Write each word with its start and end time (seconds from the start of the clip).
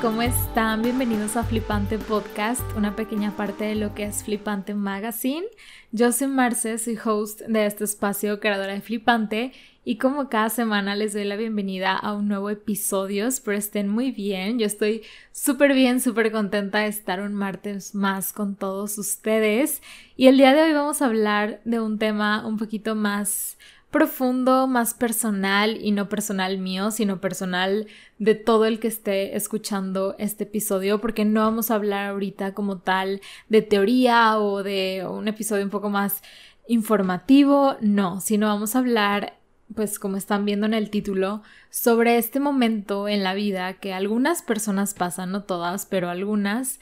¿cómo 0.00 0.22
están? 0.22 0.80
Bienvenidos 0.80 1.36
a 1.36 1.44
Flipante 1.44 1.98
Podcast, 1.98 2.62
una 2.74 2.96
pequeña 2.96 3.36
parte 3.36 3.64
de 3.64 3.74
lo 3.74 3.94
que 3.94 4.04
es 4.04 4.24
Flipante 4.24 4.72
Magazine. 4.72 5.44
Yo 5.92 6.10
soy 6.12 6.28
Marce, 6.28 6.78
soy 6.78 6.98
host 7.04 7.42
de 7.42 7.66
este 7.66 7.84
espacio, 7.84 8.40
creadora 8.40 8.72
de 8.72 8.80
Flipante, 8.80 9.52
y 9.84 9.98
como 9.98 10.30
cada 10.30 10.48
semana 10.48 10.96
les 10.96 11.12
doy 11.12 11.24
la 11.24 11.36
bienvenida 11.36 11.94
a 11.96 12.14
un 12.14 12.28
nuevo 12.28 12.48
episodio, 12.48 13.26
espero 13.26 13.58
estén 13.58 13.88
muy 13.88 14.10
bien, 14.10 14.58
yo 14.58 14.64
estoy 14.64 15.02
súper 15.32 15.74
bien, 15.74 16.00
súper 16.00 16.32
contenta 16.32 16.78
de 16.78 16.86
estar 16.86 17.20
un 17.20 17.34
martes 17.34 17.94
más 17.94 18.32
con 18.32 18.56
todos 18.56 18.96
ustedes, 18.96 19.82
y 20.16 20.28
el 20.28 20.38
día 20.38 20.54
de 20.54 20.62
hoy 20.62 20.72
vamos 20.72 21.02
a 21.02 21.06
hablar 21.06 21.60
de 21.66 21.78
un 21.78 21.98
tema 21.98 22.46
un 22.46 22.56
poquito 22.56 22.94
más 22.94 23.58
profundo, 23.90 24.66
más 24.66 24.94
personal 24.94 25.78
y 25.80 25.90
no 25.90 26.08
personal 26.08 26.58
mío, 26.58 26.90
sino 26.90 27.20
personal 27.20 27.88
de 28.18 28.34
todo 28.34 28.64
el 28.66 28.78
que 28.78 28.88
esté 28.88 29.36
escuchando 29.36 30.14
este 30.18 30.44
episodio, 30.44 31.00
porque 31.00 31.24
no 31.24 31.40
vamos 31.40 31.70
a 31.70 31.74
hablar 31.74 32.10
ahorita 32.10 32.54
como 32.54 32.78
tal 32.78 33.20
de 33.48 33.62
teoría 33.62 34.38
o 34.38 34.62
de 34.62 35.04
un 35.08 35.26
episodio 35.26 35.64
un 35.64 35.70
poco 35.70 35.90
más 35.90 36.22
informativo, 36.68 37.76
no, 37.80 38.20
sino 38.20 38.46
vamos 38.46 38.76
a 38.76 38.78
hablar, 38.78 39.38
pues 39.74 39.98
como 39.98 40.16
están 40.16 40.44
viendo 40.44 40.66
en 40.66 40.74
el 40.74 40.90
título, 40.90 41.42
sobre 41.68 42.16
este 42.16 42.38
momento 42.38 43.08
en 43.08 43.24
la 43.24 43.34
vida 43.34 43.74
que 43.74 43.92
algunas 43.92 44.42
personas 44.42 44.94
pasan, 44.94 45.32
no 45.32 45.42
todas, 45.42 45.86
pero 45.86 46.10
algunas, 46.10 46.78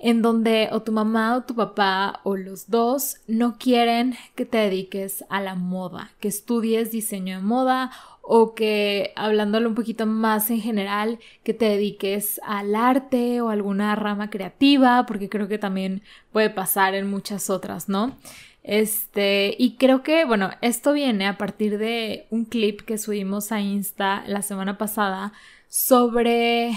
en 0.00 0.22
donde 0.22 0.70
o 0.72 0.80
tu 0.82 0.92
mamá 0.92 1.36
o 1.36 1.42
tu 1.42 1.54
papá 1.54 2.20
o 2.24 2.36
los 2.36 2.70
dos 2.70 3.18
no 3.26 3.58
quieren 3.58 4.16
que 4.34 4.46
te 4.46 4.58
dediques 4.58 5.24
a 5.28 5.40
la 5.40 5.54
moda, 5.54 6.10
que 6.20 6.28
estudies 6.28 6.90
diseño 6.90 7.36
de 7.36 7.42
moda 7.42 7.90
o 8.22 8.54
que, 8.54 9.12
hablándolo 9.16 9.68
un 9.68 9.74
poquito 9.74 10.06
más 10.06 10.50
en 10.50 10.60
general, 10.60 11.18
que 11.42 11.52
te 11.52 11.66
dediques 11.66 12.40
al 12.44 12.74
arte 12.74 13.40
o 13.40 13.50
alguna 13.50 13.94
rama 13.96 14.30
creativa, 14.30 15.04
porque 15.06 15.28
creo 15.28 15.48
que 15.48 15.58
también 15.58 16.02
puede 16.32 16.48
pasar 16.48 16.94
en 16.94 17.10
muchas 17.10 17.50
otras, 17.50 17.88
¿no? 17.88 18.16
Este, 18.62 19.54
y 19.58 19.76
creo 19.76 20.02
que, 20.02 20.24
bueno, 20.24 20.50
esto 20.60 20.92
viene 20.92 21.26
a 21.26 21.38
partir 21.38 21.78
de 21.78 22.26
un 22.30 22.44
clip 22.44 22.82
que 22.82 22.98
subimos 22.98 23.52
a 23.52 23.60
Insta 23.60 24.22
la 24.26 24.42
semana 24.42 24.78
pasada 24.78 25.32
sobre 25.68 26.72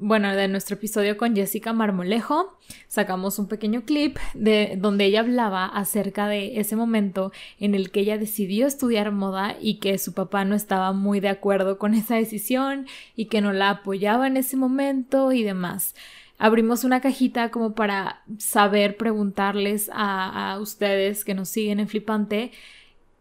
bueno, 0.00 0.34
de 0.34 0.48
nuestro 0.48 0.76
episodio 0.76 1.18
con 1.18 1.36
Jessica 1.36 1.74
Marmolejo, 1.74 2.56
sacamos 2.88 3.38
un 3.38 3.48
pequeño 3.48 3.82
clip 3.82 4.16
de 4.32 4.76
donde 4.78 5.04
ella 5.04 5.20
hablaba 5.20 5.66
acerca 5.66 6.26
de 6.26 6.58
ese 6.58 6.74
momento 6.74 7.32
en 7.58 7.74
el 7.74 7.90
que 7.90 8.00
ella 8.00 8.16
decidió 8.16 8.66
estudiar 8.66 9.12
moda 9.12 9.56
y 9.60 9.74
que 9.74 9.98
su 9.98 10.14
papá 10.14 10.46
no 10.46 10.54
estaba 10.54 10.92
muy 10.92 11.20
de 11.20 11.28
acuerdo 11.28 11.76
con 11.78 11.92
esa 11.92 12.16
decisión 12.16 12.86
y 13.14 13.26
que 13.26 13.42
no 13.42 13.52
la 13.52 13.68
apoyaba 13.68 14.26
en 14.26 14.38
ese 14.38 14.56
momento 14.56 15.32
y 15.32 15.42
demás. 15.42 15.94
Abrimos 16.38 16.84
una 16.84 17.02
cajita 17.02 17.50
como 17.50 17.74
para 17.74 18.22
saber 18.38 18.96
preguntarles 18.96 19.90
a, 19.92 20.52
a 20.52 20.60
ustedes 20.60 21.26
que 21.26 21.34
nos 21.34 21.50
siguen 21.50 21.78
en 21.78 21.88
Flipante 21.88 22.52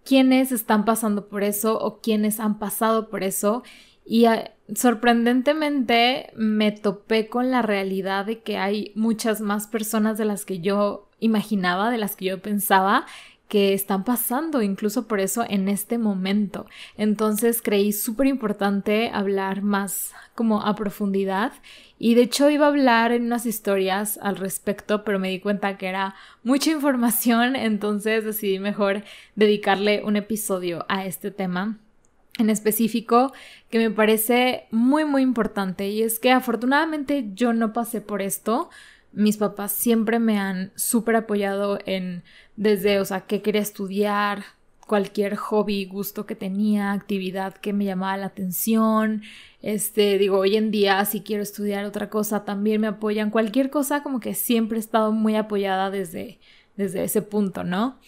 quiénes 0.05 0.53
están 0.53 0.85
pasando 0.85 1.27
por 1.27 1.43
eso 1.43 1.77
o 1.77 1.99
quiénes 1.99 2.39
han 2.39 2.57
pasado 2.57 3.09
por 3.09 3.21
eso 3.21 3.63
y 4.09 4.25
ah, 4.25 4.51
sorprendentemente 4.73 6.31
me 6.35 6.71
topé 6.71 7.27
con 7.27 7.51
la 7.51 7.61
realidad 7.61 8.25
de 8.25 8.39
que 8.39 8.57
hay 8.57 8.91
muchas 8.95 9.39
más 9.39 9.67
personas 9.67 10.17
de 10.17 10.25
las 10.25 10.45
que 10.45 10.61
yo 10.61 11.07
imaginaba, 11.19 11.91
de 11.91 11.99
las 11.99 12.15
que 12.15 12.25
yo 12.25 12.41
pensaba 12.41 13.05
que 13.47 13.75
están 13.75 14.03
pasando 14.03 14.63
incluso 14.63 15.07
por 15.07 15.19
eso 15.19 15.45
en 15.47 15.69
este 15.69 15.99
momento. 15.99 16.65
Entonces 16.97 17.61
creí 17.61 17.91
súper 17.93 18.25
importante 18.25 19.11
hablar 19.13 19.61
más 19.61 20.11
como 20.33 20.63
a 20.63 20.75
profundidad. 20.75 21.53
Y 21.99 22.15
de 22.15 22.23
hecho 22.23 22.49
iba 22.49 22.65
a 22.65 22.69
hablar 22.69 23.11
en 23.11 23.25
unas 23.25 23.45
historias 23.45 24.17
al 24.23 24.37
respecto, 24.37 25.03
pero 25.03 25.19
me 25.19 25.29
di 25.29 25.39
cuenta 25.39 25.77
que 25.77 25.85
era 25.85 26.15
mucha 26.41 26.71
información, 26.71 27.55
entonces 27.55 28.23
decidí 28.23 28.57
mejor 28.57 29.03
dedicarle 29.35 30.01
un 30.03 30.15
episodio 30.15 30.83
a 30.89 31.05
este 31.05 31.29
tema 31.29 31.77
en 32.39 32.49
específico 32.49 33.33
que 33.69 33.77
me 33.77 33.91
parece 33.91 34.65
muy 34.71 35.05
muy 35.05 35.21
importante 35.21 35.89
y 35.89 36.01
es 36.01 36.19
que 36.19 36.31
afortunadamente 36.31 37.29
yo 37.33 37.53
no 37.53 37.73
pasé 37.73 38.01
por 38.01 38.21
esto. 38.21 38.69
Mis 39.11 39.37
papás 39.37 39.71
siempre 39.71 40.19
me 40.19 40.39
han 40.39 40.71
súper 40.75 41.15
apoyado 41.15 41.79
en 41.85 42.23
desde, 42.55 42.99
o 42.99 43.05
sea, 43.05 43.21
qué 43.21 43.41
quería 43.41 43.61
estudiar, 43.61 44.43
cualquier 44.87 45.35
hobby, 45.35 45.85
gusto 45.85 46.25
que 46.25 46.35
tenía, 46.35 46.91
actividad 46.93 47.53
que 47.55 47.73
me 47.73 47.85
llamaba 47.85 48.17
la 48.17 48.27
atención. 48.27 49.21
Este, 49.61 50.17
digo, 50.17 50.37
hoy 50.39 50.57
en 50.57 50.71
día 50.71 51.03
si 51.05 51.21
quiero 51.21 51.43
estudiar 51.43 51.85
otra 51.85 52.09
cosa 52.09 52.45
también 52.45 52.81
me 52.81 52.87
apoyan. 52.87 53.29
Cualquier 53.29 53.69
cosa 53.69 54.03
como 54.03 54.19
que 54.19 54.33
siempre 54.33 54.77
he 54.77 54.81
estado 54.81 55.11
muy 55.11 55.35
apoyada 55.35 55.91
desde 55.91 56.39
desde 56.79 57.03
ese 57.03 57.21
punto, 57.21 57.65
¿no? 57.65 57.99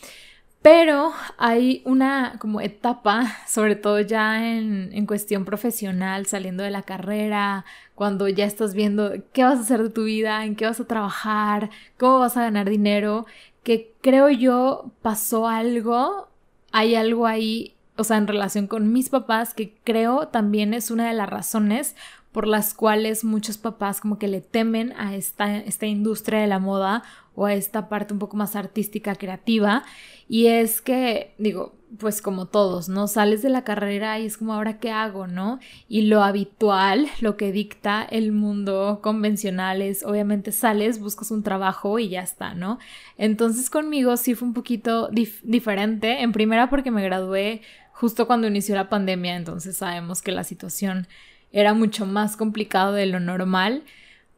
Pero 0.62 1.12
hay 1.38 1.82
una 1.86 2.38
como 2.40 2.62
etapa, 2.62 3.26
sobre 3.48 3.76
todo 3.76 4.00
ya 4.00 4.48
en, 4.48 4.92
en, 4.94 5.06
cuestión 5.08 5.44
profesional, 5.44 6.28
saliendo 6.28 6.64
de 6.64 6.70
la 6.70 6.84
carrera, 6.84 7.66
cuando 7.96 8.28
ya 8.28 8.46
estás 8.46 8.74
viendo 8.74 9.12
qué 9.34 9.44
vas 9.44 9.58
a 9.58 9.62
hacer 9.62 9.82
de 9.82 9.90
tu 9.90 10.04
vida, 10.04 10.46
en 10.46 10.56
qué 10.56 10.66
vas 10.66 10.80
a 10.80 10.86
trabajar, 10.86 11.72
cómo 11.98 12.20
vas 12.20 12.38
a 12.38 12.44
ganar 12.44 12.70
dinero, 12.70 13.26
que 13.64 13.94
creo 14.02 14.30
yo 14.30 14.92
pasó 15.02 15.48
algo, 15.48 16.28
hay 16.72 16.96
algo 16.96 17.28
ahí, 17.28 17.76
o 17.98 18.04
sea, 18.04 18.18
en 18.18 18.28
relación 18.28 18.68
con 18.68 18.92
mis 18.94 19.10
papás, 19.10 19.54
que 19.54 19.76
creo 19.84 20.28
también 20.28 20.74
es 20.74 20.92
una 20.92 21.08
de 21.08 21.14
las 21.14 21.30
razones 21.30 21.96
por 22.32 22.48
las 22.48 22.74
cuales 22.74 23.24
muchos 23.24 23.58
papás 23.58 24.00
como 24.00 24.18
que 24.18 24.28
le 24.28 24.42
temen 24.42 24.94
a 24.98 25.16
esta, 25.16 25.58
esta 25.58 25.86
industria 25.86 26.40
de 26.40 26.48
la 26.48 26.60
moda 26.60 27.04
o 27.36 27.46
a 27.46 27.54
esta 27.54 27.90
parte 27.90 28.14
un 28.14 28.20
poco 28.20 28.38
más 28.38 28.56
artística, 28.56 29.16
creativa. 29.16 29.84
Y 30.28 30.48
es 30.48 30.82
que, 30.82 31.34
digo, 31.38 31.76
pues 32.00 32.22
como 32.22 32.46
todos, 32.46 32.88
¿no? 32.88 33.08
Sales 33.08 33.42
de 33.42 33.50
la 33.50 33.64
carrera 33.64 34.18
y 34.20 34.26
es 34.26 34.38
como 34.38 34.54
ahora 34.54 34.80
qué 34.80 34.92
hago, 34.92 35.28
¿no? 35.28 35.60
Y 35.90 36.04
lo 36.04 36.24
habitual, 36.24 37.08
lo 37.20 37.36
que 37.36 37.52
dicta 37.52 38.04
el 38.04 38.32
mundo 38.32 39.00
convencional 39.04 39.82
es, 39.82 40.04
obviamente 40.04 40.54
sales, 40.54 41.00
buscas 41.00 41.32
un 41.32 41.44
trabajo 41.44 42.00
y 42.00 42.10
ya 42.10 42.22
está, 42.22 42.54
¿no? 42.54 42.80
Entonces 43.18 43.70
conmigo 43.70 44.16
sí 44.16 44.36
fue 44.36 44.48
un 44.48 44.54
poquito 44.54 45.10
diferente, 45.44 46.22
en 46.22 46.32
primera 46.32 46.70
porque 46.70 46.92
me 46.92 47.04
gradué 47.04 47.62
justo 47.92 48.26
cuando 48.26 48.48
inició 48.48 48.76
la 48.76 48.90
pandemia, 48.90 49.36
entonces 49.36 49.78
sabemos 49.78 50.22
que 50.22 50.32
la 50.32 50.44
situación 50.44 51.08
era 51.52 51.74
mucho 51.74 52.06
más 52.06 52.38
complicado 52.38 52.94
de 52.94 53.06
lo 53.06 53.20
normal. 53.20 53.84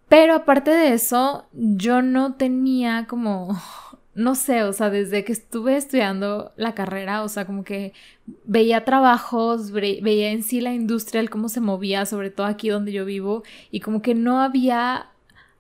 Pero 0.09 0.35
aparte 0.35 0.71
de 0.71 0.93
eso, 0.93 1.47
yo 1.53 2.01
no 2.01 2.35
tenía 2.35 3.05
como, 3.07 3.59
no 4.15 4.35
sé, 4.35 4.63
o 4.63 4.73
sea, 4.73 4.89
desde 4.89 5.23
que 5.23 5.31
estuve 5.31 5.75
estudiando 5.77 6.51
la 6.55 6.75
carrera, 6.75 7.23
o 7.23 7.29
sea, 7.29 7.45
como 7.45 7.63
que 7.63 7.93
veía 8.45 8.85
trabajos, 8.85 9.71
veía 9.71 10.31
en 10.31 10.43
sí 10.43 10.61
la 10.61 10.73
industria, 10.73 11.21
el 11.21 11.29
cómo 11.29 11.49
se 11.49 11.61
movía, 11.61 12.05
sobre 12.05 12.29
todo 12.29 12.47
aquí 12.47 12.69
donde 12.69 12.91
yo 12.91 13.05
vivo, 13.05 13.43
y 13.71 13.79
como 13.79 14.01
que 14.01 14.15
no 14.15 14.41
había 14.41 15.09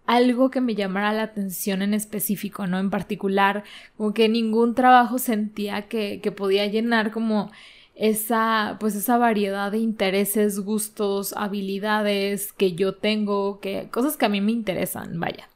algo 0.05 0.51
que 0.51 0.61
me 0.61 0.75
llamara 0.75 1.13
la 1.13 1.23
atención 1.23 1.81
en 1.81 1.93
específico, 1.93 2.67
¿no? 2.67 2.79
En 2.79 2.89
particular, 2.89 3.63
como 3.97 4.13
que 4.13 4.29
ningún 4.29 4.75
trabajo 4.75 5.17
sentía 5.17 5.87
que, 5.87 6.19
que 6.21 6.31
podía 6.31 6.67
llenar 6.67 7.11
como 7.11 7.51
esa, 7.95 8.77
pues 8.79 8.95
esa 8.95 9.17
variedad 9.17 9.71
de 9.71 9.77
intereses, 9.77 10.59
gustos, 10.59 11.33
habilidades 11.33 12.51
que 12.53 12.73
yo 12.73 12.95
tengo, 12.95 13.59
que 13.59 13.89
cosas 13.91 14.17
que 14.17 14.25
a 14.25 14.29
mí 14.29 14.41
me 14.41 14.51
interesan, 14.51 15.19
vaya. 15.19 15.49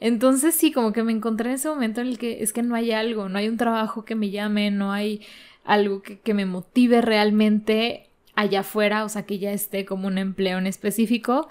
Entonces 0.00 0.54
sí, 0.54 0.72
como 0.72 0.92
que 0.92 1.02
me 1.02 1.12
encontré 1.12 1.50
en 1.50 1.54
ese 1.56 1.68
momento 1.68 2.00
en 2.00 2.08
el 2.08 2.18
que 2.18 2.42
es 2.42 2.52
que 2.52 2.62
no 2.62 2.74
hay 2.74 2.90
algo, 2.92 3.28
no 3.28 3.38
hay 3.38 3.48
un 3.48 3.56
trabajo 3.56 4.04
que 4.04 4.14
me 4.14 4.30
llame, 4.30 4.70
no 4.70 4.92
hay 4.92 5.22
algo 5.64 6.02
que, 6.02 6.18
que 6.18 6.34
me 6.34 6.46
motive 6.46 7.00
realmente 7.00 8.08
allá 8.34 8.60
afuera, 8.60 9.04
o 9.04 9.08
sea, 9.08 9.24
que 9.24 9.38
ya 9.38 9.52
esté 9.52 9.84
como 9.84 10.08
un 10.08 10.18
empleo 10.18 10.58
en 10.58 10.66
específico. 10.66 11.48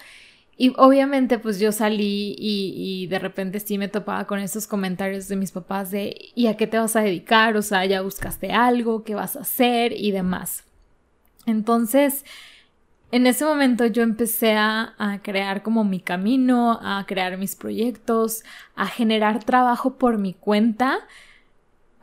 Y 0.56 0.74
obviamente 0.78 1.40
pues 1.40 1.60
yo 1.60 1.72
salí 1.72 2.36
y, 2.38 3.08
de 3.08 3.20
repente 3.20 3.60
sí 3.60 3.78
me 3.78 3.88
topaba 3.88 4.26
con 4.26 4.40
esos 4.40 4.68
comentarios 4.68 5.28
de 5.28 5.36
mis 5.36 5.52
papás 5.52 5.92
de 5.92 6.30
¿y 6.36 6.48
a 6.48 6.58
qué 6.58 6.68
te 6.68 6.78
vas 6.78 6.96
a 6.96 7.02
dedicar? 7.02 7.58
O 7.58 7.62
sea, 7.62 7.86
ya 7.86 8.02
buscaste 8.02 8.52
algo, 8.52 9.04
¿qué 9.04 9.16
vas 9.16 9.36
a 9.36 9.42
hacer? 9.42 9.94
y 9.94 10.12
demás. 10.12 10.64
Entonces, 11.46 12.24
en 13.12 13.28
ese 13.28 13.46
momento 13.46 13.86
yo 13.86 14.04
empecé 14.04 14.54
a, 14.54 14.94
a, 14.98 15.22
crear 15.22 15.64
como 15.64 15.84
mi 15.84 16.00
camino, 16.00 16.80
a 16.82 17.06
crear 17.08 17.38
mis 17.38 17.56
proyectos, 17.56 18.44
a 18.76 18.88
generar 18.88 19.44
trabajo 19.44 19.98
por 19.98 20.18
mi 20.18 20.34
cuenta 20.34 21.00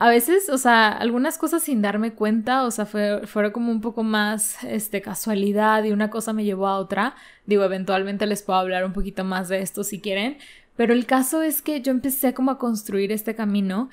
a 0.00 0.08
veces, 0.08 0.48
o 0.48 0.56
sea, 0.56 0.88
algunas 0.88 1.36
cosas 1.36 1.62
sin 1.62 1.82
darme 1.82 2.14
cuenta, 2.14 2.64
o 2.64 2.70
sea, 2.70 2.86
fue, 2.86 3.26
fueron 3.26 3.52
como 3.52 3.70
un 3.70 3.82
poco 3.82 4.02
más, 4.02 4.64
este, 4.64 5.02
casualidad 5.02 5.84
y 5.84 5.92
una 5.92 6.08
cosa 6.08 6.32
me 6.32 6.42
llevó 6.42 6.68
a 6.68 6.78
otra. 6.78 7.14
Digo, 7.44 7.64
eventualmente 7.64 8.26
les 8.26 8.42
puedo 8.42 8.58
hablar 8.58 8.86
un 8.86 8.94
poquito 8.94 9.24
más 9.24 9.50
de 9.50 9.60
esto 9.60 9.84
si 9.84 10.00
quieren, 10.00 10.38
pero 10.74 10.94
el 10.94 11.04
caso 11.04 11.42
es 11.42 11.60
que 11.60 11.82
yo 11.82 11.90
empecé 11.90 12.32
como 12.32 12.50
a 12.50 12.58
construir 12.58 13.12
este 13.12 13.34
camino 13.34 13.90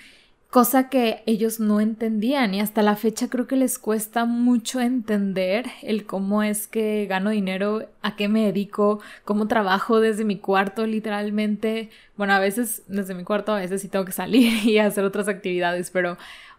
cosa 0.50 0.90
que 0.90 1.24
ellos 1.26 1.60
no 1.60 1.82
entendían 1.82 2.54
y 2.54 2.62
hasta 2.62 2.82
la 2.82 2.96
fecha 2.96 3.30
creo 3.30 3.48
que 3.48 3.58
les 3.58 3.78
cuesta 3.78 4.26
mucho 4.26 4.80
entender 4.80 5.66
el 5.82 6.06
cómo 6.06 6.42
es 6.42 6.68
que 6.68 7.06
gano 7.06 7.32
dinero, 7.32 7.90
a 8.02 8.16
qué 8.16 8.30
me 8.30 8.46
dedico, 8.46 9.02
cómo 9.26 9.48
trabajo 9.48 10.00
desde 10.00 10.24
mi 10.24 10.38
cuarto 10.38 10.86
literalmente. 10.86 11.90
Bueno, 12.16 12.34
a 12.34 12.40
veces 12.40 12.84
desde 12.88 13.14
mi 13.14 13.24
cuarto, 13.24 13.52
a 13.54 13.60
veces 13.60 13.82
sí 13.82 13.90
tengo 13.90 14.06
que 14.06 14.14
salir 14.14 14.54
y 14.66 14.78
hacer 14.80 15.04
otras 15.04 15.28
actividades, 15.28 15.92
pero 15.92 16.18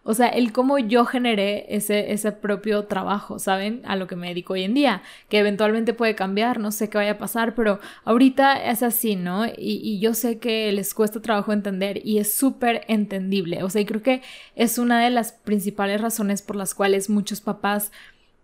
o 0.09 0.15
sea, 0.15 0.27
el 0.27 0.51
cómo 0.51 0.79
yo 0.79 1.05
generé 1.05 1.67
ese, 1.69 2.11
ese 2.11 2.31
propio 2.31 2.85
trabajo, 2.85 3.37
¿saben? 3.37 3.83
A 3.85 3.95
lo 3.95 4.07
que 4.07 4.15
me 4.15 4.29
dedico 4.29 4.53
hoy 4.53 4.63
en 4.63 4.73
día, 4.73 5.03
que 5.29 5.37
eventualmente 5.37 5.93
puede 5.93 6.15
cambiar, 6.15 6.59
no 6.59 6.71
sé 6.71 6.89
qué 6.89 6.97
vaya 6.97 7.11
a 7.11 7.17
pasar, 7.19 7.53
pero 7.53 7.79
ahorita 8.05 8.71
es 8.71 8.81
así, 8.81 9.15
¿no? 9.15 9.45
Y, 9.45 9.99
yo 9.99 10.15
sé 10.15 10.39
que 10.39 10.71
les 10.71 10.95
cuesta 10.95 11.21
trabajo 11.21 11.53
entender 11.53 12.01
y 12.03 12.17
es 12.17 12.33
súper 12.33 12.85
entendible, 12.87 13.61
o 13.61 13.69
sea, 13.69 13.81
y 13.81 13.85
creo 13.85 14.01
que 14.01 14.23
es 14.55 14.79
una 14.79 14.99
de 14.99 15.11
las 15.11 15.31
principales 15.31 16.01
razones 16.01 16.41
por 16.41 16.55
las 16.55 16.73
cuales 16.73 17.11
muchos 17.11 17.39
papás 17.39 17.91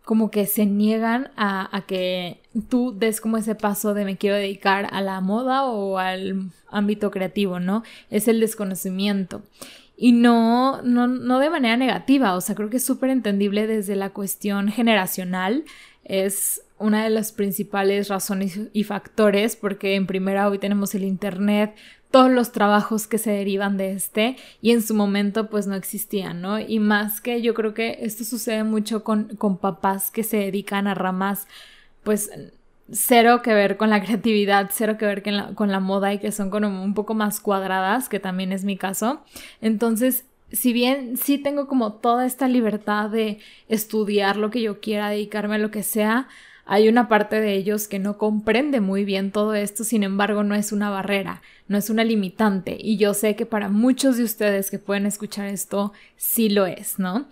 como 0.04 0.30
que 0.30 0.46
se 0.46 0.68
niegan 0.68 1.32
a, 1.36 1.76
a, 1.76 1.88
que 1.88 2.42
tú 2.70 2.94
des 2.96 3.20
como 3.20 3.38
ese 3.38 3.56
paso 3.56 3.96
de 3.96 4.06
me 4.06 4.18
quiero 4.18 4.36
dedicar 4.36 4.88
a 4.92 5.02
la 5.02 5.20
moda 5.20 5.66
o 5.66 5.98
al 5.98 6.52
ámbito 6.70 7.10
creativo, 7.10 7.60
¿no? 7.60 7.82
Es 8.12 8.28
el 8.28 8.40
desconocimiento 8.40 9.42
y 9.98 10.12
no, 10.12 10.82
no, 10.82 11.08
no 11.08 11.40
de 11.40 11.50
manera 11.50 11.78
negativa, 11.78 12.36
o 12.36 12.42
sea, 12.42 12.56
creo 12.56 12.70
que 12.70 12.78
es 12.78 12.86
súper 12.86 13.10
entendible 13.10 13.68
desde 13.68 13.96
la 13.96 14.12
cuestión 14.12 14.70
generacional, 14.70 15.64
es 16.04 16.62
una 16.78 17.04
de 17.04 17.10
las 17.10 17.32
principales 17.32 18.10
razones 18.10 18.60
y 18.74 18.84
factores, 18.84 19.56
porque 19.56 19.96
en 19.96 20.08
primera 20.08 20.50
hoy 20.50 20.60
tenemos 20.60 20.94
el 20.96 21.04
Internet, 21.04 21.76
todos 22.12 22.32
los 22.32 22.52
trabajos 22.52 23.08
que 23.08 23.18
se 23.18 23.32
derivan 23.32 23.78
de 23.78 23.92
este 23.92 24.38
y 24.62 24.72
en 24.72 24.82
su 24.82 24.94
momento 24.94 25.50
pues 25.50 25.68
no 25.68 25.76
existían, 25.76 26.42
¿no? 26.42 26.60
Y 26.60 26.80
más 26.80 27.20
que 27.20 27.42
yo 27.42 27.54
creo 27.54 27.74
que 27.74 27.98
esto 28.02 28.24
sucede 28.24 28.64
mucho 28.64 29.04
con, 29.04 29.36
con 29.36 29.58
papás 29.58 30.12
que 30.12 30.24
se 30.24 30.38
dedican 30.38 30.88
a 30.88 30.94
ramas 30.94 31.48
pues 32.04 32.30
cero 32.92 33.42
que 33.42 33.54
ver 33.54 33.78
con 33.78 33.90
la 33.90 34.04
creatividad, 34.04 34.70
cero 34.72 34.98
que 34.98 35.06
ver 35.06 35.24
con 35.56 35.72
la, 35.72 35.80
moda 35.80 36.14
y 36.14 36.20
que 36.20 36.32
son 36.32 36.50
como 36.50 36.84
un 36.84 36.94
poco 36.94 37.14
más 37.14 37.40
cuadradas, 37.40 38.10
que 38.10 38.20
también 38.20 38.52
es 38.52 38.64
mi 38.64 38.78
caso. 38.78 39.22
Entonces, 39.62 40.26
si 40.52 40.74
bien 40.74 41.18
sí 41.18 41.38
tengo 41.38 41.68
como 41.68 41.94
toda 41.94 42.26
esta 42.26 42.48
libertad 42.48 43.10
de 43.10 43.40
estudiar 43.68 44.38
lo 44.38 44.52
que 44.52 44.62
yo 44.62 44.80
quiera, 44.80 45.10
dedicarme 45.10 45.56
a 45.56 45.60
lo 45.60 45.72
que 45.72 45.84
sea, 45.84 46.28
hay 46.66 46.90
una 46.90 47.08
parte 47.08 47.40
de 47.42 47.54
ellos 47.54 47.88
que 47.88 48.00
no 48.00 48.18
comprende 48.18 48.82
muy 48.82 49.06
bien 49.06 49.32
todo 49.32 49.54
esto, 49.54 49.84
sin 49.84 50.04
embargo 50.04 50.44
no 50.44 50.56
es 50.56 50.72
una 50.72 50.90
barrera, 50.90 51.42
no 51.68 51.78
es 51.78 51.92
una 51.92 52.04
limitante 52.04 52.76
y 52.80 52.98
yo 52.98 53.14
sé 53.14 53.36
que 53.36 53.46
para 53.46 53.70
muchos 53.70 54.18
de 54.18 54.24
ustedes 54.24 54.72
que 54.72 54.80
pueden 54.80 55.06
escuchar 55.06 55.46
esto 55.48 55.94
sí 56.18 56.50
lo 56.50 56.66
es, 56.66 56.98
¿no? 56.98 57.28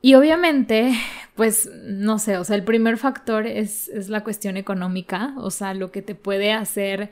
Y 0.00 0.14
obviamente, 0.14 0.94
pues, 1.34 1.70
no 1.84 2.18
sé, 2.18 2.38
o 2.38 2.44
sea, 2.44 2.56
el 2.56 2.64
primer 2.64 2.98
factor 2.98 3.46
es, 3.46 3.88
es, 3.88 4.08
la 4.08 4.22
cuestión 4.22 4.56
económica, 4.56 5.34
o 5.38 5.50
sea, 5.50 5.74
lo 5.74 5.90
que 5.90 6.02
te 6.02 6.14
puede 6.14 6.52
hacer, 6.52 7.10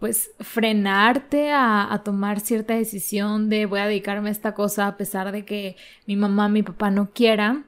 pues, 0.00 0.32
frenarte 0.40 1.52
a, 1.52 1.92
a, 1.92 2.02
tomar 2.02 2.40
cierta 2.40 2.74
decisión 2.74 3.48
de 3.48 3.66
voy 3.66 3.80
a 3.80 3.86
dedicarme 3.86 4.30
a 4.30 4.32
esta 4.32 4.54
cosa 4.54 4.88
a 4.88 4.96
pesar 4.96 5.30
de 5.32 5.44
que 5.44 5.76
mi 6.06 6.16
mamá, 6.16 6.48
mi 6.48 6.62
papá 6.62 6.90
no 6.90 7.10
quieran, 7.12 7.66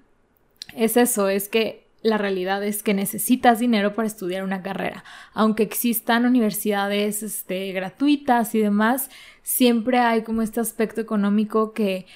es 0.75 0.97
eso, 0.97 1.29
es 1.29 1.49
que 1.49 1.87
la 2.03 2.19
realidad 2.19 2.63
es 2.63 2.83
que 2.83 2.95
necesitas 2.95 3.59
dinero 3.59 3.95
para 3.95 4.07
estudiar 4.07 4.45
una 4.45 4.63
carrera. 4.63 5.03
Aunque 5.35 5.65
existan 5.65 6.25
universidades 6.25 7.23
este, 7.23 7.73
gratuitas 7.73 8.55
y 8.55 8.61
demás, 8.61 9.11
siempre 9.43 9.99
hay 9.99 10.23
como 10.23 10.43
este 10.43 10.61
aspecto 10.61 11.01
económico 11.01 11.73
que 11.73 12.07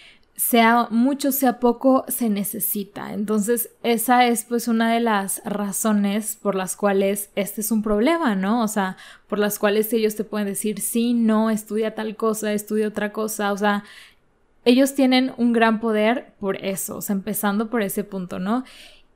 sea 0.40 0.88
mucho, 0.90 1.32
sea 1.32 1.60
poco, 1.60 2.06
se 2.08 2.30
necesita. 2.30 3.12
Entonces, 3.12 3.68
esa 3.82 4.26
es 4.26 4.44
pues 4.44 4.68
una 4.68 4.90
de 4.90 5.00
las 5.00 5.42
razones 5.44 6.38
por 6.40 6.54
las 6.54 6.76
cuales 6.76 7.28
este 7.34 7.60
es 7.60 7.70
un 7.70 7.82
problema, 7.82 8.34
¿no? 8.34 8.62
O 8.62 8.68
sea, 8.68 8.96
por 9.28 9.38
las 9.38 9.58
cuales 9.58 9.92
ellos 9.92 10.16
te 10.16 10.24
pueden 10.24 10.48
decir, 10.48 10.80
sí, 10.80 11.12
no, 11.12 11.50
estudia 11.50 11.94
tal 11.94 12.16
cosa, 12.16 12.54
estudia 12.54 12.88
otra 12.88 13.12
cosa, 13.12 13.52
o 13.52 13.58
sea, 13.58 13.84
ellos 14.64 14.94
tienen 14.94 15.34
un 15.36 15.52
gran 15.52 15.78
poder 15.78 16.32
por 16.40 16.56
eso, 16.64 17.00
empezando 17.10 17.68
por 17.68 17.82
ese 17.82 18.02
punto, 18.02 18.38
¿no? 18.38 18.64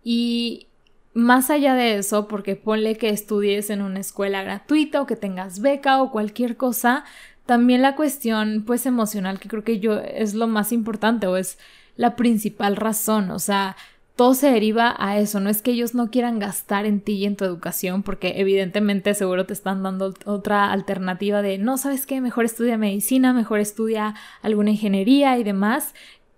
Y 0.02 0.66
más 1.14 1.48
allá 1.48 1.74
de 1.74 1.96
eso, 1.96 2.28
porque 2.28 2.54
ponle 2.54 2.98
que 2.98 3.08
estudies 3.08 3.70
en 3.70 3.80
una 3.80 4.00
escuela 4.00 4.42
gratuita 4.42 5.00
o 5.00 5.06
que 5.06 5.16
tengas 5.16 5.60
beca 5.60 6.02
o 6.02 6.10
cualquier 6.10 6.58
cosa, 6.58 7.04
también 7.46 7.82
la 7.82 7.96
cuestión, 7.96 8.64
pues, 8.66 8.86
emocional, 8.86 9.38
que 9.38 9.48
creo 9.48 9.64
que 9.64 9.80
yo 9.80 9.98
es 9.98 10.34
lo 10.34 10.46
más 10.46 10.72
importante 10.72 11.26
o 11.26 11.36
es 11.36 11.58
la 11.96 12.16
principal 12.16 12.76
razón, 12.76 13.30
o 13.30 13.38
sea, 13.38 13.76
todo 14.16 14.34
se 14.34 14.48
deriva 14.50 14.94
a 14.98 15.18
eso, 15.18 15.40
no 15.40 15.50
es 15.50 15.60
que 15.60 15.72
ellos 15.72 15.94
no 15.94 16.10
quieran 16.10 16.38
gastar 16.38 16.86
en 16.86 17.00
ti 17.00 17.14
y 17.14 17.24
en 17.26 17.36
tu 17.36 17.44
educación, 17.44 18.02
porque 18.04 18.34
evidentemente 18.36 19.12
seguro 19.14 19.44
te 19.44 19.52
están 19.52 19.82
dando 19.82 20.14
otra 20.24 20.70
alternativa 20.70 21.42
de, 21.42 21.58
no, 21.58 21.78
sabes 21.78 22.06
qué, 22.06 22.20
mejor 22.20 22.44
estudia 22.44 22.78
medicina, 22.78 23.32
mejor 23.32 23.58
estudia 23.58 24.14
alguna 24.40 24.70
ingeniería 24.70 25.36
y 25.38 25.44
demás. 25.44 25.94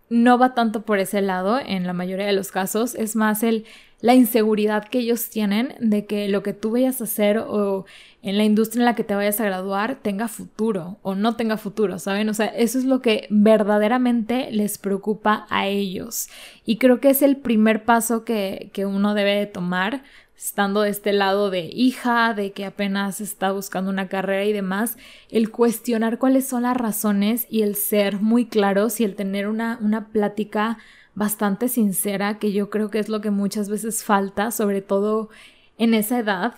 No 0.08 0.38
va 0.38 0.54
tanto 0.54 0.82
por 0.82 1.00
ese 1.00 1.20
lado 1.20 1.58
en 1.58 1.86
la 1.86 1.92
mayoría 1.92 2.26
de 2.26 2.32
los 2.32 2.50
casos, 2.52 2.94
es 2.94 3.16
más 3.16 3.42
el 3.42 3.66
la 4.00 4.14
inseguridad 4.14 4.84
que 4.88 4.98
ellos 4.98 5.30
tienen 5.30 5.74
de 5.80 6.06
que 6.06 6.28
lo 6.28 6.42
que 6.42 6.52
tú 6.52 6.72
vayas 6.72 7.00
a 7.00 7.04
hacer 7.04 7.38
o 7.38 7.86
en 8.26 8.36
la 8.36 8.44
industria 8.44 8.80
en 8.80 8.86
la 8.86 8.96
que 8.96 9.04
te 9.04 9.14
vayas 9.14 9.40
a 9.40 9.44
graduar 9.44 10.00
tenga 10.02 10.26
futuro 10.26 10.98
o 11.02 11.14
no 11.14 11.36
tenga 11.36 11.56
futuro, 11.56 12.00
¿saben? 12.00 12.28
O 12.28 12.34
sea, 12.34 12.46
eso 12.46 12.76
es 12.76 12.84
lo 12.84 13.00
que 13.00 13.28
verdaderamente 13.30 14.50
les 14.50 14.78
preocupa 14.78 15.46
a 15.48 15.68
ellos. 15.68 16.28
Y 16.64 16.78
creo 16.78 17.00
que 17.00 17.10
es 17.10 17.22
el 17.22 17.36
primer 17.36 17.84
paso 17.84 18.24
que, 18.24 18.70
que 18.72 18.84
uno 18.84 19.14
debe 19.14 19.36
de 19.36 19.46
tomar 19.46 20.02
estando 20.36 20.82
de 20.82 20.90
este 20.90 21.12
lado 21.12 21.50
de 21.50 21.70
hija, 21.72 22.34
de 22.34 22.50
que 22.50 22.64
apenas 22.64 23.20
está 23.20 23.52
buscando 23.52 23.92
una 23.92 24.08
carrera 24.08 24.44
y 24.44 24.52
demás, 24.52 24.98
el 25.30 25.52
cuestionar 25.52 26.18
cuáles 26.18 26.48
son 26.48 26.64
las 26.64 26.76
razones 26.76 27.46
y 27.48 27.62
el 27.62 27.76
ser 27.76 28.20
muy 28.20 28.46
claros 28.46 28.98
y 28.98 29.04
el 29.04 29.14
tener 29.14 29.46
una, 29.46 29.78
una 29.80 30.08
plática 30.08 30.78
bastante 31.14 31.68
sincera, 31.68 32.40
que 32.40 32.50
yo 32.50 32.70
creo 32.70 32.90
que 32.90 32.98
es 32.98 33.08
lo 33.08 33.20
que 33.20 33.30
muchas 33.30 33.68
veces 33.68 34.02
falta, 34.02 34.50
sobre 34.50 34.82
todo 34.82 35.30
en 35.78 35.94
esa 35.94 36.18
edad, 36.18 36.54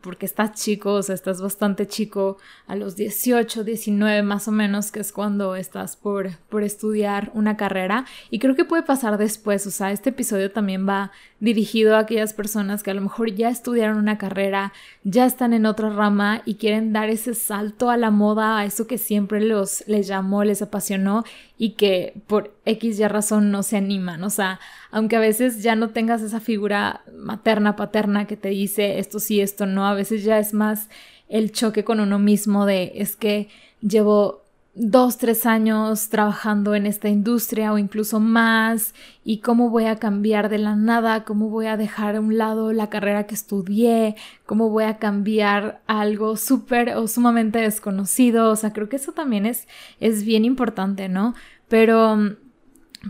porque 0.00 0.26
estás 0.26 0.52
chico, 0.52 0.94
o 0.94 1.02
sea, 1.02 1.14
estás 1.14 1.40
bastante 1.40 1.86
chico, 1.86 2.38
a 2.66 2.76
los 2.76 2.96
18, 2.96 3.64
19 3.64 4.22
más 4.22 4.48
o 4.48 4.52
menos, 4.52 4.90
que 4.90 5.00
es 5.00 5.12
cuando 5.12 5.56
estás 5.56 5.96
por, 5.96 6.36
por 6.48 6.62
estudiar 6.62 7.30
una 7.34 7.56
carrera. 7.56 8.04
Y 8.30 8.38
creo 8.38 8.54
que 8.54 8.64
puede 8.64 8.82
pasar 8.82 9.18
después, 9.18 9.66
o 9.66 9.70
sea, 9.70 9.92
este 9.92 10.10
episodio 10.10 10.50
también 10.50 10.88
va 10.88 11.12
dirigido 11.40 11.96
a 11.96 12.00
aquellas 12.00 12.32
personas 12.32 12.82
que 12.82 12.90
a 12.90 12.94
lo 12.94 13.00
mejor 13.00 13.32
ya 13.34 13.48
estudiaron 13.48 13.98
una 13.98 14.18
carrera, 14.18 14.72
ya 15.04 15.24
están 15.26 15.52
en 15.52 15.66
otra 15.66 15.90
rama 15.90 16.42
y 16.44 16.56
quieren 16.56 16.92
dar 16.92 17.08
ese 17.10 17.34
salto 17.34 17.90
a 17.90 17.96
la 17.96 18.10
moda, 18.10 18.58
a 18.58 18.64
eso 18.64 18.86
que 18.86 18.98
siempre 18.98 19.40
los, 19.40 19.84
les 19.86 20.06
llamó, 20.06 20.44
les 20.44 20.62
apasionó 20.62 21.24
y 21.56 21.70
que 21.70 22.14
por 22.26 22.54
X 22.64 22.96
ya 22.96 23.08
razón 23.08 23.50
no 23.50 23.62
se 23.62 23.76
animan. 23.76 24.22
O 24.24 24.30
sea, 24.30 24.60
aunque 24.90 25.16
a 25.16 25.20
veces 25.20 25.62
ya 25.62 25.76
no 25.76 25.90
tengas 25.90 26.22
esa 26.22 26.40
figura 26.40 27.02
materna, 27.16 27.76
paterna 27.76 28.26
que 28.26 28.36
te 28.36 28.48
dice 28.48 28.98
esto 28.98 29.20
sí, 29.20 29.40
esto 29.40 29.66
no, 29.68 29.86
a 29.86 29.94
veces 29.94 30.24
ya 30.24 30.38
es 30.38 30.52
más 30.54 30.88
el 31.28 31.52
choque 31.52 31.84
con 31.84 32.00
uno 32.00 32.18
mismo 32.18 32.66
de 32.66 32.92
es 32.96 33.16
que 33.16 33.48
llevo 33.80 34.42
dos, 34.74 35.18
tres 35.18 35.44
años 35.44 36.08
trabajando 36.08 36.74
en 36.76 36.86
esta 36.86 37.08
industria 37.08 37.72
o 37.72 37.78
incluso 37.78 38.20
más 38.20 38.94
y 39.24 39.38
cómo 39.38 39.70
voy 39.70 39.86
a 39.86 39.96
cambiar 39.96 40.48
de 40.48 40.58
la 40.58 40.76
nada, 40.76 41.24
cómo 41.24 41.48
voy 41.50 41.66
a 41.66 41.76
dejar 41.76 42.14
a 42.14 42.20
un 42.20 42.38
lado 42.38 42.72
la 42.72 42.88
carrera 42.88 43.26
que 43.26 43.34
estudié, 43.34 44.14
cómo 44.46 44.70
voy 44.70 44.84
a 44.84 44.98
cambiar 44.98 45.80
algo 45.86 46.36
súper 46.36 46.90
o 46.90 47.08
sumamente 47.08 47.58
desconocido, 47.58 48.50
o 48.50 48.56
sea, 48.56 48.72
creo 48.72 48.88
que 48.88 48.96
eso 48.96 49.12
también 49.12 49.46
es, 49.46 49.66
es 49.98 50.24
bien 50.24 50.44
importante, 50.44 51.08
¿no? 51.08 51.34
Pero 51.68 52.36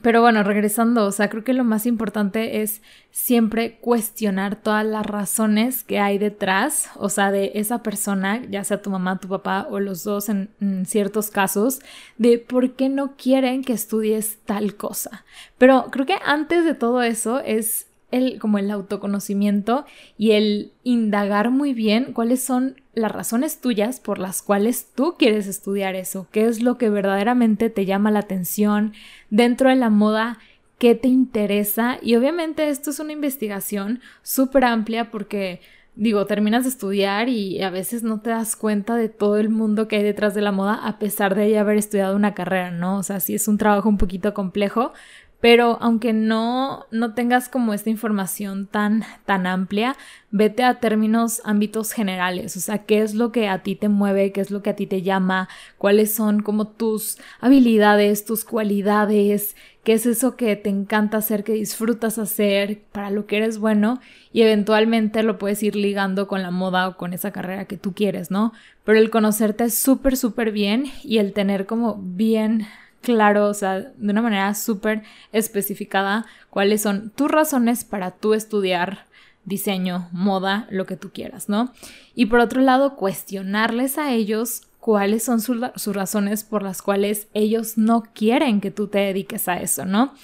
pero 0.02 0.20
bueno, 0.20 0.42
regresando, 0.42 1.06
o 1.06 1.12
sea, 1.12 1.30
creo 1.30 1.44
que 1.44 1.54
lo 1.54 1.64
más 1.64 1.86
importante 1.86 2.60
es 2.60 2.82
siempre 3.10 3.78
cuestionar 3.80 4.56
todas 4.56 4.84
las 4.84 5.06
razones 5.06 5.82
que 5.82 5.98
hay 5.98 6.18
detrás, 6.18 6.90
o 6.96 7.08
sea, 7.08 7.32
de 7.32 7.52
esa 7.54 7.82
persona, 7.82 8.42
ya 8.50 8.64
sea 8.64 8.82
tu 8.82 8.90
mamá, 8.90 9.18
tu 9.18 9.28
papá 9.28 9.66
o 9.70 9.80
los 9.80 10.04
dos 10.04 10.28
en, 10.28 10.50
ciertos 10.84 11.30
casos, 11.30 11.80
de 12.18 12.38
por 12.38 12.74
qué 12.74 12.90
no 12.90 13.16
quieren 13.16 13.64
que 13.64 13.72
estudies 13.72 14.38
tal 14.44 14.76
cosa. 14.76 15.24
Pero 15.56 15.86
creo 15.90 16.04
que 16.04 16.16
antes 16.24 16.64
de 16.64 16.74
todo 16.74 17.02
eso 17.02 17.40
es 17.40 17.87
el, 18.10 18.38
como 18.38 18.58
el 18.58 18.70
autoconocimiento 18.70 19.84
y 20.16 20.32
el 20.32 20.72
indagar 20.82 21.50
muy 21.50 21.74
bien 21.74 22.12
cuáles 22.12 22.42
son 22.42 22.80
las 22.94 23.12
razones 23.12 23.60
tuyas 23.60 24.00
por 24.00 24.18
las 24.18 24.42
cuales 24.42 24.88
tú 24.94 25.16
quieres 25.18 25.46
estudiar 25.46 25.94
eso, 25.94 26.26
qué 26.32 26.46
es 26.46 26.62
lo 26.62 26.78
que 26.78 26.90
verdaderamente 26.90 27.70
te 27.70 27.84
llama 27.84 28.10
la 28.10 28.20
atención 28.20 28.92
dentro 29.30 29.70
de 29.70 29.76
la 29.76 29.90
moda, 29.90 30.38
qué 30.78 30.94
te 30.94 31.08
interesa 31.08 31.98
y 32.02 32.16
obviamente 32.16 32.68
esto 32.68 32.90
es 32.90 33.00
una 33.00 33.12
investigación 33.12 34.00
súper 34.22 34.64
amplia 34.64 35.10
porque 35.10 35.60
digo, 35.98 36.26
terminas 36.26 36.62
de 36.62 36.70
estudiar 36.70 37.28
y 37.28 37.60
a 37.60 37.70
veces 37.70 38.04
no 38.04 38.20
te 38.20 38.30
das 38.30 38.54
cuenta 38.54 38.94
de 38.94 39.08
todo 39.08 39.36
el 39.36 39.48
mundo 39.48 39.88
que 39.88 39.96
hay 39.96 40.04
detrás 40.04 40.32
de 40.32 40.42
la 40.42 40.52
moda 40.52 40.74
a 40.74 41.00
pesar 41.00 41.34
de 41.34 41.50
ya 41.50 41.62
haber 41.62 41.76
estudiado 41.76 42.14
una 42.14 42.34
carrera, 42.34 42.70
¿no? 42.70 42.98
O 42.98 43.02
sea, 43.02 43.18
sí 43.18 43.34
es 43.34 43.48
un 43.48 43.58
trabajo 43.58 43.88
un 43.88 43.98
poquito 43.98 44.32
complejo, 44.32 44.92
pero 45.40 45.78
aunque 45.80 46.12
no, 46.12 46.86
no 46.90 47.14
tengas 47.14 47.48
como 47.48 47.72
esta 47.72 47.90
información 47.90 48.66
tan, 48.66 49.04
tan 49.24 49.46
amplia, 49.46 49.96
vete 50.30 50.64
a 50.64 50.80
términos, 50.80 51.40
ámbitos 51.44 51.92
generales, 51.92 52.56
o 52.56 52.60
sea, 52.60 52.78
qué 52.78 53.02
es 53.02 53.14
lo 53.14 53.30
que 53.30 53.48
a 53.48 53.62
ti 53.62 53.76
te 53.76 53.88
mueve, 53.88 54.32
qué 54.32 54.40
es 54.40 54.50
lo 54.50 54.62
que 54.62 54.70
a 54.70 54.76
ti 54.76 54.86
te 54.86 55.02
llama, 55.02 55.48
cuáles 55.78 56.12
son 56.12 56.42
como 56.42 56.66
tus 56.66 57.18
habilidades, 57.40 58.24
tus 58.24 58.44
cualidades, 58.44 59.54
qué 59.84 59.92
es 59.92 60.06
eso 60.06 60.36
que 60.36 60.56
te 60.56 60.70
encanta 60.70 61.18
hacer, 61.18 61.44
que 61.44 61.52
disfrutas 61.52 62.18
hacer, 62.18 62.80
para 62.90 63.10
lo 63.10 63.26
que 63.26 63.36
eres 63.36 63.58
bueno, 63.58 64.00
y 64.32 64.42
eventualmente 64.42 65.22
lo 65.22 65.38
puedes 65.38 65.62
ir 65.62 65.76
ligando 65.76 66.26
con 66.26 66.42
la 66.42 66.50
moda 66.50 66.88
o 66.88 66.96
con 66.96 67.12
esa 67.12 67.30
carrera 67.30 67.66
que 67.66 67.76
tú 67.76 67.94
quieres, 67.94 68.30
¿no? 68.32 68.52
Pero 68.84 68.98
el 68.98 69.10
conocerte 69.10 69.64
es 69.64 69.74
súper, 69.78 70.16
súper 70.16 70.50
bien 70.50 70.86
y 71.04 71.18
el 71.18 71.32
tener 71.32 71.64
como 71.64 71.96
bien 72.02 72.66
claro, 73.00 73.46
o 73.46 73.54
sea, 73.54 73.80
de 73.80 74.10
una 74.10 74.22
manera 74.22 74.54
súper 74.54 75.02
especificada 75.32 76.26
cuáles 76.50 76.82
son 76.82 77.10
tus 77.10 77.30
razones 77.30 77.84
para 77.84 78.12
tú 78.12 78.34
estudiar 78.34 79.06
diseño, 79.44 80.08
moda, 80.12 80.66
lo 80.70 80.86
que 80.86 80.96
tú 80.96 81.10
quieras, 81.10 81.48
¿no? 81.48 81.72
Y 82.14 82.26
por 82.26 82.40
otro 82.40 82.60
lado, 82.60 82.96
cuestionarles 82.96 83.98
a 83.98 84.12
ellos 84.12 84.62
cuáles 84.78 85.24
son 85.24 85.40
sus, 85.40 85.94
razones 85.94 86.44
por 86.44 86.62
las 86.62 86.82
cuales 86.82 87.28
ellos 87.34 87.76
no 87.76 88.04
quieren 88.14 88.60
que 88.60 88.70
tú 88.70 88.88
te 88.88 88.98
dediques 88.98 89.48
a 89.48 89.60
eso, 89.60 89.84
¿no? 89.84 90.14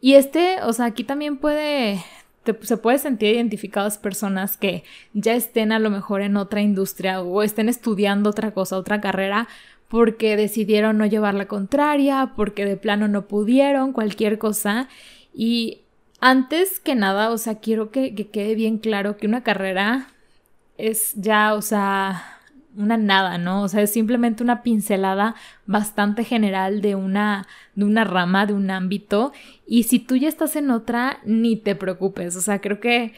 Y 0.00 0.14
este, 0.14 0.62
o 0.62 0.72
sea, 0.72 0.86
aquí 0.86 1.04
también 1.04 1.36
puede, 1.36 2.02
se 2.62 2.76
puede 2.76 2.98
sentir 2.98 3.34
identificadas 3.34 3.98
personas 3.98 4.56
que 4.56 4.82
ya 5.12 5.34
estén 5.34 5.72
a 5.72 5.78
lo 5.78 5.90
mejor 5.90 6.22
en 6.22 6.36
otra 6.36 6.62
industria 6.62 7.20
o 7.20 7.42
estén 7.42 7.68
estudiando 7.68 8.30
otra 8.30 8.52
cosa, 8.52 8.76
otra 8.76 9.00
carrera, 9.00 9.46
porque 9.90 10.36
decidieron 10.36 10.98
no 10.98 11.06
llevar 11.06 11.34
la 11.34 11.48
contraria, 11.48 12.34
porque 12.36 12.64
de 12.64 12.76
plano 12.76 13.08
no 13.08 13.26
pudieron, 13.26 13.92
cualquier 13.92 14.38
cosa. 14.38 14.88
Y 15.34 15.80
antes 16.20 16.78
que 16.78 16.94
nada, 16.94 17.30
o 17.30 17.38
sea, 17.38 17.56
quiero 17.56 17.90
que, 17.90 18.14
quede 18.14 18.54
bien 18.54 18.78
claro 18.78 19.16
que 19.16 19.26
una 19.26 19.42
carrera 19.42 20.06
es 20.78 21.12
ya, 21.16 21.54
o 21.54 21.60
sea, 21.60 22.22
una 22.76 22.96
nada, 22.98 23.36
¿no? 23.36 23.62
O 23.62 23.68
sea, 23.68 23.82
es 23.82 23.92
simplemente 23.92 24.44
una 24.44 24.62
pincelada 24.62 25.34
bastante 25.66 26.22
general 26.22 26.82
de 26.82 26.94
una, 26.94 27.48
de 27.74 27.84
una 27.84 28.04
rama, 28.04 28.46
de 28.46 28.54
un 28.54 28.70
ámbito. 28.70 29.32
Y 29.66 29.82
si 29.84 29.98
tú 29.98 30.14
ya 30.14 30.28
estás 30.28 30.54
en 30.54 30.70
otra, 30.70 31.18
ni 31.24 31.56
te 31.56 31.74
preocupes. 31.74 32.36
O 32.36 32.40
sea, 32.40 32.60
creo 32.60 32.78
que 32.78 33.12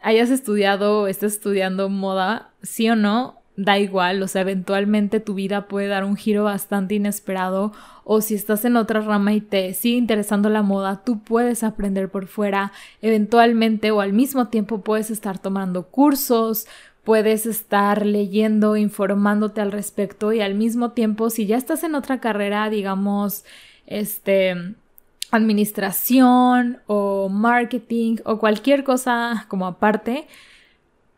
hayas 0.00 0.30
estudiado 0.30 1.06
estés 1.06 1.34
estudiando 1.34 1.90
moda, 1.90 2.50
sí 2.62 2.88
o 2.88 2.96
no, 2.96 3.37
da 3.58 3.76
igual, 3.76 4.22
o 4.22 4.28
sea, 4.28 4.42
eventualmente 4.42 5.18
tu 5.18 5.34
vida 5.34 5.66
puede 5.66 5.88
dar 5.88 6.04
un 6.04 6.14
giro 6.14 6.44
bastante 6.44 6.94
inesperado 6.94 7.72
o 8.04 8.20
si 8.20 8.36
estás 8.36 8.64
en 8.64 8.76
otra 8.76 9.00
rama 9.00 9.32
y 9.32 9.40
te 9.40 9.74
sigue 9.74 9.96
interesando 9.96 10.48
la 10.48 10.62
moda, 10.62 11.02
tú 11.04 11.18
puedes 11.18 11.64
aprender 11.64 12.08
por 12.08 12.28
fuera, 12.28 12.70
eventualmente 13.02 13.90
o 13.90 14.00
al 14.00 14.12
mismo 14.12 14.46
tiempo 14.46 14.82
puedes 14.82 15.10
estar 15.10 15.40
tomando 15.40 15.88
cursos, 15.88 16.68
puedes 17.02 17.46
estar 17.46 18.06
leyendo, 18.06 18.76
informándote 18.76 19.60
al 19.60 19.72
respecto 19.72 20.32
y 20.32 20.40
al 20.40 20.54
mismo 20.54 20.92
tiempo 20.92 21.28
si 21.28 21.46
ya 21.46 21.56
estás 21.56 21.82
en 21.82 21.96
otra 21.96 22.20
carrera, 22.20 22.70
digamos, 22.70 23.44
este 23.86 24.54
administración 25.32 26.78
o 26.86 27.28
marketing 27.28 28.18
o 28.24 28.38
cualquier 28.38 28.84
cosa 28.84 29.46
como 29.48 29.66
aparte, 29.66 30.28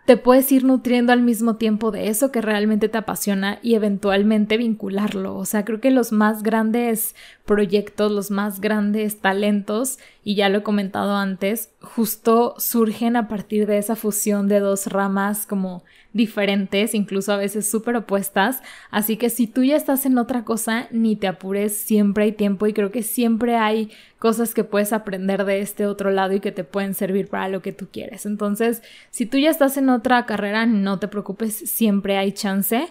te 0.06 0.16
puedes 0.16 0.50
ir 0.50 0.64
nutriendo 0.64 1.12
al 1.12 1.22
mismo 1.22 1.56
tiempo 1.56 1.90
de 1.90 2.08
eso 2.08 2.32
que 2.32 2.40
realmente 2.40 2.88
te 2.88 2.98
apasiona 2.98 3.58
y 3.62 3.74
eventualmente 3.74 4.56
vincularlo. 4.56 5.36
O 5.36 5.44
sea, 5.44 5.64
creo 5.64 5.80
que 5.80 5.90
los 5.90 6.10
más 6.10 6.42
grandes 6.42 7.14
proyectos, 7.44 8.10
los 8.10 8.30
más 8.30 8.60
grandes 8.60 9.20
talentos, 9.20 9.98
y 10.24 10.34
ya 10.34 10.48
lo 10.48 10.58
he 10.58 10.62
comentado 10.62 11.16
antes, 11.16 11.70
justo 11.80 12.54
surgen 12.58 13.16
a 13.16 13.28
partir 13.28 13.66
de 13.66 13.78
esa 13.78 13.94
fusión 13.94 14.48
de 14.48 14.60
dos 14.60 14.86
ramas 14.86 15.46
como 15.46 15.84
diferentes, 16.12 16.94
incluso 16.94 17.32
a 17.32 17.36
veces 17.36 17.70
súper 17.70 17.96
opuestas. 17.96 18.62
Así 18.90 19.16
que 19.16 19.30
si 19.30 19.46
tú 19.46 19.62
ya 19.62 19.76
estás 19.76 20.06
en 20.06 20.18
otra 20.18 20.44
cosa, 20.44 20.88
ni 20.90 21.16
te 21.16 21.28
apures, 21.28 21.76
siempre 21.76 22.24
hay 22.24 22.32
tiempo 22.32 22.66
y 22.66 22.72
creo 22.72 22.90
que 22.90 23.02
siempre 23.02 23.56
hay 23.56 23.90
cosas 24.18 24.54
que 24.54 24.64
puedes 24.64 24.92
aprender 24.92 25.44
de 25.44 25.60
este 25.60 25.86
otro 25.86 26.10
lado 26.10 26.34
y 26.34 26.40
que 26.40 26.52
te 26.52 26.64
pueden 26.64 26.94
servir 26.94 27.28
para 27.28 27.48
lo 27.48 27.62
que 27.62 27.72
tú 27.72 27.88
quieres. 27.90 28.26
Entonces, 28.26 28.82
si 29.10 29.26
tú 29.26 29.38
ya 29.38 29.50
estás 29.50 29.76
en 29.76 29.88
otra 29.88 30.26
carrera, 30.26 30.66
no 30.66 30.98
te 30.98 31.08
preocupes, 31.08 31.54
siempre 31.54 32.16
hay 32.16 32.32
chance. 32.32 32.88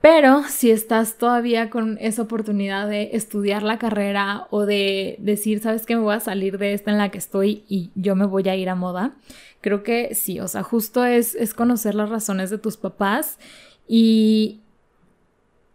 Pero 0.00 0.44
si 0.44 0.70
estás 0.70 1.18
todavía 1.18 1.70
con 1.70 1.98
esa 2.00 2.22
oportunidad 2.22 2.88
de 2.88 3.10
estudiar 3.14 3.64
la 3.64 3.78
carrera 3.78 4.46
o 4.50 4.64
de 4.64 5.16
decir, 5.18 5.58
sabes 5.60 5.86
que 5.86 5.96
me 5.96 6.02
voy 6.02 6.14
a 6.14 6.20
salir 6.20 6.56
de 6.58 6.72
esta 6.72 6.92
en 6.92 6.98
la 6.98 7.08
que 7.08 7.18
estoy 7.18 7.64
y 7.68 7.90
yo 7.96 8.14
me 8.14 8.24
voy 8.24 8.48
a 8.48 8.54
ir 8.54 8.68
a 8.68 8.76
moda, 8.76 9.16
creo 9.60 9.82
que 9.82 10.14
sí, 10.14 10.40
o 10.40 10.48
sea, 10.48 10.62
justo 10.62 11.04
es, 11.04 11.34
es 11.34 11.54
conocer 11.54 11.94
las 11.94 12.08
razones 12.08 12.50
de 12.50 12.58
tus 12.58 12.76
papás 12.76 13.38
y 13.86 14.60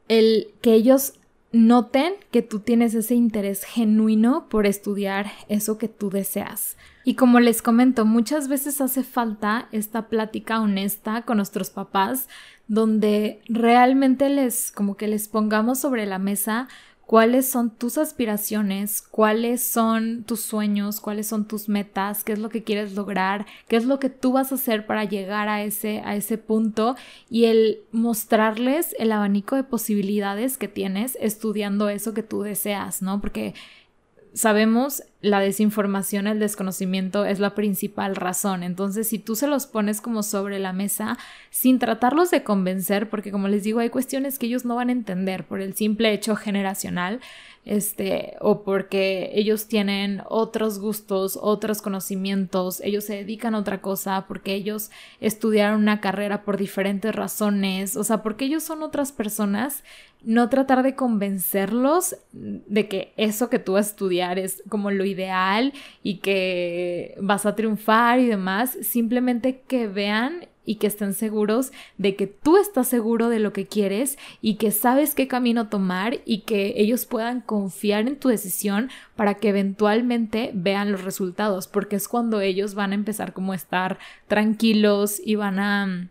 el 0.08 0.48
que 0.62 0.74
ellos 0.74 1.14
noten 1.52 2.14
que 2.32 2.42
tú 2.42 2.60
tienes 2.60 2.96
ese 2.96 3.14
interés 3.14 3.64
genuino 3.64 4.50
por 4.50 4.66
estudiar 4.66 5.32
eso 5.50 5.78
que 5.78 5.88
tú 5.88 6.10
deseas. 6.10 6.78
Y 7.06 7.14
como 7.16 7.40
les 7.40 7.62
comento, 7.62 8.06
muchas 8.06 8.48
veces 8.48 8.82
hace 8.82 9.04
falta 9.04 9.68
esta 9.72 10.08
plática 10.08 10.60
honesta 10.60 11.24
con 11.24 11.38
nuestros 11.38 11.70
papás 11.70 12.28
donde 12.68 13.42
realmente 13.48 14.30
les 14.30 14.72
como 14.72 14.96
que 14.98 15.08
les 15.08 15.28
pongamos 15.28 15.80
sobre 15.80 16.06
la 16.06 16.18
mesa 16.18 16.68
cuáles 17.06 17.50
son 17.50 17.70
tus 17.70 17.98
aspiraciones, 17.98 19.02
cuáles 19.02 19.62
son 19.62 20.24
tus 20.24 20.42
sueños, 20.42 21.02
cuáles 21.02 21.28
son 21.28 21.46
tus 21.48 21.70
metas, 21.70 22.24
qué 22.24 22.34
es 22.34 22.40
lo 22.40 22.50
que 22.50 22.64
quieres 22.64 22.94
lograr, 22.94 23.46
qué 23.68 23.76
es 23.76 23.86
lo 23.86 24.00
que 24.00 24.10
tú 24.10 24.32
vas 24.32 24.52
a 24.52 24.56
hacer 24.56 24.86
para 24.86 25.04
llegar 25.04 25.50
a 25.50 25.64
ese, 25.64 26.02
a 26.06 26.16
ese 26.16 26.38
punto 26.38 26.96
y 27.30 27.46
el 27.46 27.82
mostrarles 27.92 28.96
el 29.00 29.12
abanico 29.12 29.56
de 29.56 29.64
posibilidades 29.64 30.58
que 30.58 30.68
tienes 30.68 31.18
estudiando 31.20 31.90
eso 31.90 32.14
que 32.14 32.24
tú 32.24 32.42
deseas, 32.42 33.02
¿no? 33.02 33.20
Porque 33.20 33.54
sabemos 34.34 35.04
la 35.22 35.40
desinformación, 35.40 36.28
el 36.28 36.40
desconocimiento 36.40 37.26
es 37.26 37.40
la 37.40 37.56
principal 37.56 38.16
razón. 38.16 38.64
Entonces, 38.64 39.08
si 39.08 39.20
tú 39.20 39.36
se 39.36 39.48
los 39.48 39.68
pones 39.68 40.02
como 40.02 40.24
sobre 40.24 40.60
la 40.60 40.74
mesa 40.74 41.18
sin 41.50 41.80
tratarlos 41.80 42.32
de 42.32 42.44
convencer, 42.44 43.10
porque 43.10 43.32
como 43.32 43.48
les 43.48 43.64
digo, 43.64 43.80
hay 43.80 43.90
cuestiones 43.90 44.40
que 44.40 44.48
ellos 44.48 44.66
no 44.66 44.76
van 44.76 44.90
a 44.90 44.94
entender 44.94 45.46
por 45.46 45.62
el 45.62 45.76
simple 45.76 46.12
hecho 46.14 46.36
generacional, 46.36 47.20
este, 47.66 48.36
o 48.42 48.64
porque 48.64 49.32
ellos 49.34 49.68
tienen 49.68 50.22
otros 50.28 50.80
gustos, 50.80 51.40
otros 51.42 51.82
conocimientos, 51.82 52.82
ellos 52.82 53.06
se 53.06 53.16
dedican 53.16 53.56
a 53.56 53.60
otra 53.60 53.82
cosa, 53.82 54.26
porque 54.28 54.54
ellos 54.54 54.92
estudiaron 55.22 55.82
una 55.82 56.02
carrera 56.02 56.44
por 56.44 56.58
diferentes 56.58 57.16
razones, 57.16 57.96
o 57.96 58.04
sea, 58.04 58.22
porque 58.22 58.46
ellos 58.46 58.64
son 58.64 58.84
otras 58.84 59.12
personas, 59.12 59.84
no 60.24 60.50
tratar 60.50 60.84
de 60.84 60.96
convencerlos 60.96 62.16
de 62.32 62.88
que 62.88 63.14
eso 63.18 63.50
que 63.50 63.60
tú 63.60 63.74
vas 63.74 63.88
a 63.88 63.90
estudiar 63.92 64.40
es 64.40 64.64
como 64.70 64.92
lo 64.92 65.06
ideal 65.06 65.74
y 66.02 66.18
que 66.18 67.16
vas 67.22 67.46
a 67.46 67.56
triunfar 67.56 68.20
y 68.20 68.28
demás, 68.28 68.78
simplemente 68.82 69.62
que 69.68 69.88
vean 69.88 70.48
y 70.66 70.76
que 70.76 70.88
estén 70.88 71.14
seguros 71.14 71.72
de 71.98 72.16
que 72.16 72.28
tú 72.28 72.58
estás 72.58 72.88
seguro 72.88 73.30
de 73.30 73.40
lo 73.40 73.54
que 73.54 73.66
quieres 73.66 74.18
y 74.42 74.56
que 74.56 74.72
sabes 74.72 75.16
qué 75.16 75.28
camino 75.28 75.70
tomar 75.70 76.20
y 76.26 76.40
que 76.42 76.74
ellos 76.78 77.06
puedan 77.06 77.42
confiar 77.42 78.08
en 78.08 78.18
tu 78.18 78.30
decisión 78.30 78.90
para 79.16 79.36
que 79.36 79.50
eventualmente 79.50 80.52
vean 80.54 80.92
los 80.92 81.04
resultados, 81.04 81.68
porque 81.68 81.96
es 81.96 82.08
cuando 82.08 82.42
ellos 82.42 82.76
van 82.76 82.92
a 82.92 82.96
empezar 82.96 83.34
como 83.34 83.54
a 83.54 83.56
estar 83.56 84.00
tranquilos 84.28 85.22
y 85.24 85.36
van 85.36 85.60
a 85.60 86.10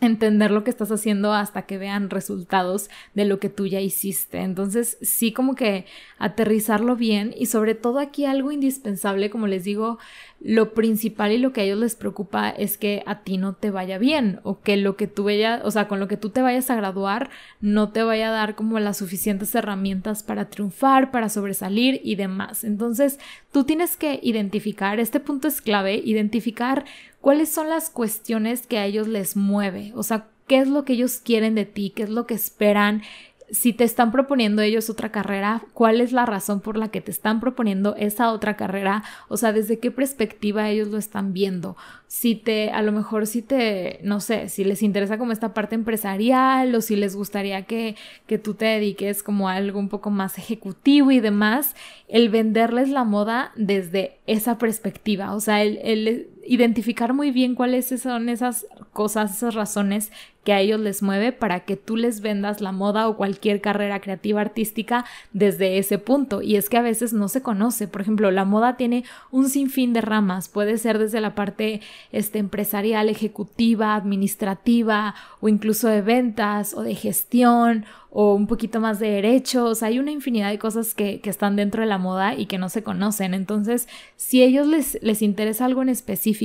entender 0.00 0.50
lo 0.50 0.62
que 0.62 0.70
estás 0.70 0.92
haciendo 0.92 1.32
hasta 1.32 1.62
que 1.62 1.78
vean 1.78 2.10
resultados 2.10 2.88
de 3.14 3.24
lo 3.24 3.40
que 3.40 3.48
tú 3.48 3.66
ya 3.66 3.80
hiciste. 3.80 4.38
Entonces, 4.38 4.96
sí 5.02 5.32
como 5.32 5.54
que 5.54 5.86
aterrizarlo 6.18 6.96
bien 6.96 7.34
y 7.36 7.46
sobre 7.46 7.74
todo 7.74 7.98
aquí 7.98 8.24
algo 8.24 8.52
indispensable, 8.52 9.30
como 9.30 9.46
les 9.46 9.64
digo, 9.64 9.98
lo 10.40 10.72
principal 10.72 11.32
y 11.32 11.38
lo 11.38 11.52
que 11.52 11.62
a 11.62 11.64
ellos 11.64 11.80
les 11.80 11.96
preocupa 11.96 12.48
es 12.48 12.78
que 12.78 13.02
a 13.06 13.22
ti 13.22 13.38
no 13.38 13.54
te 13.54 13.72
vaya 13.72 13.98
bien 13.98 14.38
o 14.44 14.60
que 14.60 14.76
lo 14.76 14.96
que 14.96 15.08
tú 15.08 15.24
vayas, 15.24 15.62
o 15.64 15.70
sea, 15.72 15.88
con 15.88 15.98
lo 15.98 16.06
que 16.06 16.16
tú 16.16 16.30
te 16.30 16.42
vayas 16.42 16.70
a 16.70 16.76
graduar 16.76 17.30
no 17.60 17.90
te 17.90 18.04
vaya 18.04 18.28
a 18.28 18.32
dar 18.32 18.54
como 18.54 18.78
las 18.78 18.98
suficientes 18.98 19.54
herramientas 19.56 20.22
para 20.22 20.48
triunfar, 20.48 21.10
para 21.10 21.28
sobresalir 21.28 22.00
y 22.04 22.14
demás. 22.14 22.62
Entonces, 22.62 23.18
tú 23.50 23.64
tienes 23.64 23.96
que 23.96 24.20
identificar, 24.22 25.00
este 25.00 25.18
punto 25.18 25.48
es 25.48 25.60
clave, 25.60 26.00
identificar 26.04 26.84
cuáles 27.28 27.50
son 27.50 27.68
las 27.68 27.90
cuestiones 27.90 28.66
que 28.66 28.78
a 28.78 28.86
ellos 28.86 29.06
les 29.06 29.36
mueve, 29.36 29.92
o 29.94 30.02
sea, 30.02 30.28
qué 30.46 30.60
es 30.60 30.66
lo 30.66 30.86
que 30.86 30.94
ellos 30.94 31.20
quieren 31.22 31.54
de 31.54 31.66
ti, 31.66 31.92
qué 31.94 32.04
es 32.04 32.08
lo 32.08 32.26
que 32.26 32.32
esperan, 32.32 33.02
si 33.50 33.74
te 33.74 33.84
están 33.84 34.12
proponiendo 34.12 34.62
ellos 34.62 34.88
otra 34.88 35.10
carrera, 35.10 35.62
cuál 35.74 36.00
es 36.00 36.12
la 36.12 36.24
razón 36.24 36.60
por 36.60 36.78
la 36.78 36.88
que 36.88 37.02
te 37.02 37.10
están 37.10 37.38
proponiendo 37.38 37.96
esa 37.96 38.32
otra 38.32 38.56
carrera, 38.56 39.04
o 39.28 39.36
sea, 39.36 39.52
desde 39.52 39.78
qué 39.78 39.90
perspectiva 39.90 40.70
ellos 40.70 40.88
lo 40.88 40.96
están 40.96 41.34
viendo. 41.34 41.76
Si 42.06 42.34
te, 42.34 42.70
a 42.70 42.80
lo 42.80 42.92
mejor 42.92 43.26
si 43.26 43.42
te, 43.42 44.00
no 44.02 44.20
sé, 44.20 44.48
si 44.48 44.64
les 44.64 44.82
interesa 44.82 45.18
como 45.18 45.32
esta 45.32 45.52
parte 45.52 45.74
empresarial 45.74 46.74
o 46.74 46.80
si 46.80 46.96
les 46.96 47.14
gustaría 47.14 47.66
que, 47.66 47.94
que 48.26 48.38
tú 48.38 48.54
te 48.54 48.64
dediques 48.64 49.22
como 49.22 49.50
algo 49.50 49.78
un 49.78 49.90
poco 49.90 50.08
más 50.08 50.38
ejecutivo 50.38 51.10
y 51.10 51.20
demás, 51.20 51.76
el 52.08 52.30
venderles 52.30 52.88
la 52.88 53.04
moda 53.04 53.52
desde 53.54 54.16
esa 54.26 54.56
perspectiva, 54.56 55.34
o 55.34 55.40
sea, 55.40 55.62
el 55.62 56.28
identificar 56.48 57.12
muy 57.12 57.30
bien 57.30 57.54
cuáles 57.54 57.86
son 58.00 58.28
esas 58.28 58.66
cosas, 58.92 59.36
esas 59.36 59.54
razones 59.54 60.10
que 60.44 60.54
a 60.54 60.60
ellos 60.60 60.80
les 60.80 61.02
mueve 61.02 61.32
para 61.32 61.60
que 61.60 61.76
tú 61.76 61.96
les 61.96 62.22
vendas 62.22 62.62
la 62.62 62.72
moda 62.72 63.06
o 63.06 63.18
cualquier 63.18 63.60
carrera 63.60 64.00
creativa 64.00 64.40
artística 64.40 65.04
desde 65.34 65.76
ese 65.76 65.98
punto. 65.98 66.40
Y 66.40 66.56
es 66.56 66.70
que 66.70 66.78
a 66.78 66.82
veces 66.82 67.12
no 67.12 67.28
se 67.28 67.42
conoce. 67.42 67.86
Por 67.86 68.00
ejemplo, 68.00 68.30
la 68.30 68.46
moda 68.46 68.78
tiene 68.78 69.04
un 69.30 69.50
sinfín 69.50 69.92
de 69.92 70.00
ramas. 70.00 70.48
Puede 70.48 70.78
ser 70.78 70.98
desde 70.98 71.20
la 71.20 71.34
parte 71.34 71.82
este, 72.12 72.38
empresarial, 72.38 73.10
ejecutiva, 73.10 73.94
administrativa 73.94 75.14
o 75.40 75.50
incluso 75.50 75.86
de 75.88 76.00
ventas 76.00 76.72
o 76.72 76.82
de 76.82 76.94
gestión 76.94 77.84
o 78.10 78.34
un 78.34 78.46
poquito 78.46 78.80
más 78.80 78.98
de 79.00 79.10
derechos. 79.10 79.82
Hay 79.82 79.98
una 79.98 80.12
infinidad 80.12 80.48
de 80.48 80.58
cosas 80.58 80.94
que, 80.94 81.20
que, 81.20 81.28
están 81.28 81.56
dentro 81.56 81.82
de 81.82 81.88
la 81.88 81.98
moda 81.98 82.34
y 82.34 82.46
que 82.46 82.56
no 82.56 82.70
se 82.70 82.82
conocen. 82.82 83.34
Entonces, 83.34 83.86
si 84.16 84.40
a 84.40 84.46
ellos 84.46 84.66
les, 84.66 84.98
les 85.02 85.20
interesa 85.20 85.66
algo 85.66 85.82
en 85.82 85.90
específico 85.90 86.37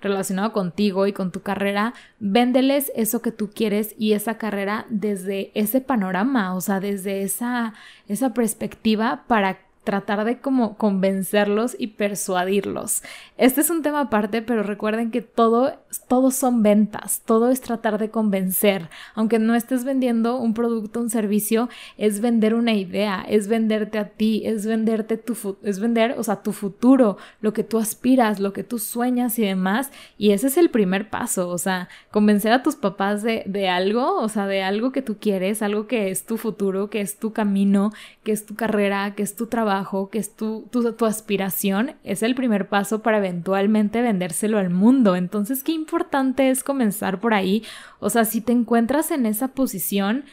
relacionado 0.00 0.52
contigo 0.52 1.06
y 1.06 1.12
con 1.12 1.32
tu 1.32 1.42
carrera, 1.42 1.94
véndeles 2.18 2.92
eso 2.94 3.22
que 3.22 3.32
tú 3.32 3.50
quieres 3.54 3.94
y 3.98 4.12
esa 4.12 4.38
carrera 4.38 4.86
desde 4.90 5.50
ese 5.54 5.80
panorama, 5.80 6.54
o 6.54 6.60
sea, 6.60 6.80
desde 6.80 7.22
esa, 7.22 7.74
esa 8.08 8.34
perspectiva 8.34 9.24
para 9.26 9.69
tratar 9.84 10.24
de 10.24 10.38
como 10.38 10.76
convencerlos 10.76 11.74
y 11.78 11.88
persuadirlos. 11.88 13.02
Este 13.38 13.62
es 13.62 13.70
un 13.70 13.82
tema 13.82 14.02
aparte, 14.02 14.42
pero 14.42 14.62
recuerden 14.62 15.10
que 15.10 15.22
todo, 15.22 15.78
todo 16.06 16.30
son 16.30 16.62
ventas, 16.62 17.22
todo 17.24 17.50
es 17.50 17.62
tratar 17.62 17.98
de 17.98 18.10
convencer. 18.10 18.90
Aunque 19.14 19.38
no 19.38 19.54
estés 19.54 19.84
vendiendo 19.84 20.36
un 20.36 20.52
producto, 20.52 21.00
un 21.00 21.08
servicio, 21.08 21.70
es 21.96 22.20
vender 22.20 22.54
una 22.54 22.74
idea, 22.74 23.24
es 23.26 23.48
venderte 23.48 23.98
a 23.98 24.08
ti, 24.08 24.42
es 24.44 24.66
venderte 24.66 25.16
tu, 25.16 25.56
es 25.62 25.80
vender, 25.80 26.14
o 26.18 26.22
sea, 26.24 26.42
tu 26.42 26.52
futuro, 26.52 27.16
lo 27.40 27.54
que 27.54 27.64
tú 27.64 27.78
aspiras, 27.78 28.38
lo 28.38 28.52
que 28.52 28.64
tú 28.64 28.78
sueñas 28.78 29.38
y 29.38 29.46
demás. 29.46 29.90
Y 30.18 30.32
ese 30.32 30.48
es 30.48 30.58
el 30.58 30.68
primer 30.68 31.08
paso, 31.08 31.48
o 31.48 31.56
sea, 31.56 31.88
convencer 32.10 32.52
a 32.52 32.62
tus 32.62 32.76
papás 32.76 33.22
de, 33.22 33.44
de 33.46 33.70
algo, 33.70 34.20
o 34.20 34.28
sea, 34.28 34.46
de 34.46 34.62
algo 34.62 34.92
que 34.92 35.00
tú 35.00 35.16
quieres, 35.18 35.62
algo 35.62 35.86
que 35.86 36.10
es 36.10 36.26
tu 36.26 36.36
futuro, 36.36 36.90
que 36.90 37.00
es 37.00 37.18
tu 37.18 37.32
camino, 37.32 37.92
que 38.24 38.32
es 38.32 38.44
tu 38.44 38.54
carrera, 38.54 39.14
que 39.14 39.22
es 39.22 39.34
tu 39.34 39.46
trabajo 39.46 39.69
que 40.10 40.18
es 40.18 40.34
tu, 40.34 40.68
tu, 40.70 41.06
aspiración, 41.06 41.92
es 42.04 42.22
el 42.22 42.34
primer 42.34 42.68
paso 42.68 43.02
para 43.02 43.18
eventualmente 43.18 44.02
vendérselo 44.02 44.58
al 44.58 44.70
mundo. 44.70 45.16
Entonces, 45.16 45.62
qué 45.62 45.72
importante 45.72 46.50
es 46.50 46.64
comenzar 46.64 47.20
por 47.20 47.34
ahí. 47.34 47.62
O 47.98 48.10
sea, 48.10 48.24
si 48.24 48.40
te 48.40 48.52
encuentras 48.52 49.10
en 49.10 49.26
esa 49.26 49.48
posición, 49.48 50.24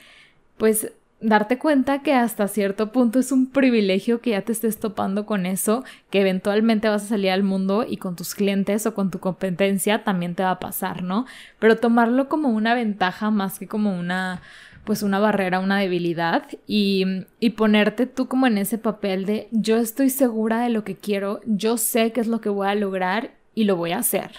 pues 0.57 0.91
darte 1.19 1.57
cuenta 1.57 2.03
que 2.03 2.13
hasta 2.13 2.47
cierto 2.47 2.91
punto 2.91 3.19
es 3.19 3.31
un 3.31 3.47
privilegio 3.47 4.21
que 4.21 4.31
ya 4.31 4.41
te 4.41 4.51
estés 4.51 4.79
topando 4.79 5.25
con 5.25 5.45
eso, 5.45 5.83
que 6.09 6.21
eventualmente 6.21 6.89
vas 6.89 7.05
a 7.05 7.07
salir 7.07 7.31
al 7.31 7.43
mundo 7.43 7.85
y 7.87 7.97
con 7.97 8.15
tus 8.15 8.35
clientes 8.35 8.85
o 8.85 8.93
con 8.93 9.09
tu 9.09 9.19
competencia 9.19 10.03
también 10.03 10.35
te 10.35 10.43
va 10.43 10.51
a 10.51 10.59
pasar, 10.59 11.03
¿no? 11.03 11.25
Pero 11.59 11.77
tomarlo 11.77 12.29
como 12.29 12.49
una 12.49 12.75
ventaja 12.75 13.31
más 13.31 13.57
que 13.57 13.67
como 13.67 13.97
una 13.97 14.41
pues 14.87 15.03
una 15.03 15.19
barrera, 15.19 15.59
una 15.59 15.77
debilidad 15.77 16.47
y, 16.65 17.05
y, 17.41 17.49
ponerte 17.51 18.05
tú 18.05 18.29
como 18.29 18.47
en 18.47 18.57
ese 18.57 18.77
papel 18.77 19.25
de 19.25 19.49
yo 19.51 19.75
estoy 19.75 20.09
segura 20.09 20.61
de 20.61 20.69
lo 20.69 20.85
que 20.85 20.95
quiero, 20.95 21.41
yo 21.45 21.77
sé 21.77 22.13
qué 22.13 22.21
es 22.21 22.27
lo 22.27 22.39
que 22.39 22.47
voy 22.47 22.69
a 22.69 22.73
lograr 22.73 23.31
y 23.53 23.65
lo 23.65 23.75
voy 23.75 23.91
a 23.91 23.99
hacer. 23.99 24.31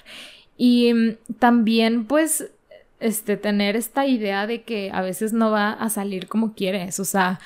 Y 0.56 0.94
mm, 0.94 1.34
también 1.38 2.06
pues 2.06 2.50
este 2.98 3.36
tener 3.36 3.76
esta 3.76 4.06
idea 4.06 4.46
de 4.46 4.62
que 4.62 4.90
a 4.90 5.02
veces 5.02 5.34
no 5.34 5.50
va 5.50 5.70
a 5.70 5.90
salir 5.90 6.28
como 6.28 6.54
quieres, 6.54 6.98
o 6.98 7.04
sea, 7.04 7.40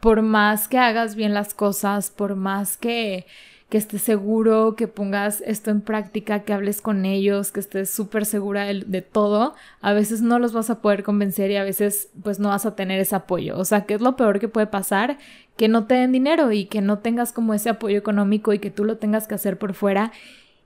por 0.00 0.22
más 0.22 0.66
que 0.66 0.78
hagas 0.78 1.14
bien 1.14 1.34
las 1.34 1.54
cosas, 1.54 2.10
por 2.10 2.34
más 2.34 2.76
que 2.76 3.24
que 3.68 3.76
estés 3.76 4.00
seguro, 4.00 4.76
que 4.76 4.88
pongas 4.88 5.42
esto 5.42 5.70
en 5.70 5.82
práctica, 5.82 6.40
que 6.40 6.54
hables 6.54 6.80
con 6.80 7.04
ellos, 7.04 7.52
que 7.52 7.60
estés 7.60 7.90
súper 7.90 8.24
segura 8.24 8.64
de, 8.64 9.02
todo, 9.02 9.54
a 9.82 9.92
veces 9.92 10.22
no 10.22 10.38
los 10.38 10.54
vas 10.54 10.70
a 10.70 10.80
poder 10.80 11.02
convencer 11.02 11.50
y 11.50 11.56
a 11.56 11.64
veces 11.64 12.08
pues 12.22 12.38
no 12.38 12.48
vas 12.48 12.64
a 12.64 12.74
tener 12.74 12.98
ese 12.98 13.14
apoyo. 13.14 13.58
O 13.58 13.64
sea, 13.66 13.84
¿qué 13.84 13.94
es 13.94 14.00
lo 14.00 14.16
peor 14.16 14.40
que 14.40 14.48
puede 14.48 14.66
pasar? 14.66 15.18
Que 15.56 15.68
no 15.68 15.86
te 15.86 15.94
den 15.94 16.12
dinero 16.12 16.50
y 16.52 16.64
que 16.64 16.80
no 16.80 17.00
tengas 17.00 17.32
como 17.32 17.52
ese 17.52 17.68
apoyo 17.68 17.98
económico 17.98 18.54
y 18.54 18.58
que 18.58 18.70
tú 18.70 18.84
lo 18.84 18.96
tengas 18.96 19.28
que 19.28 19.34
hacer 19.34 19.58
por 19.58 19.74
fuera. 19.74 20.12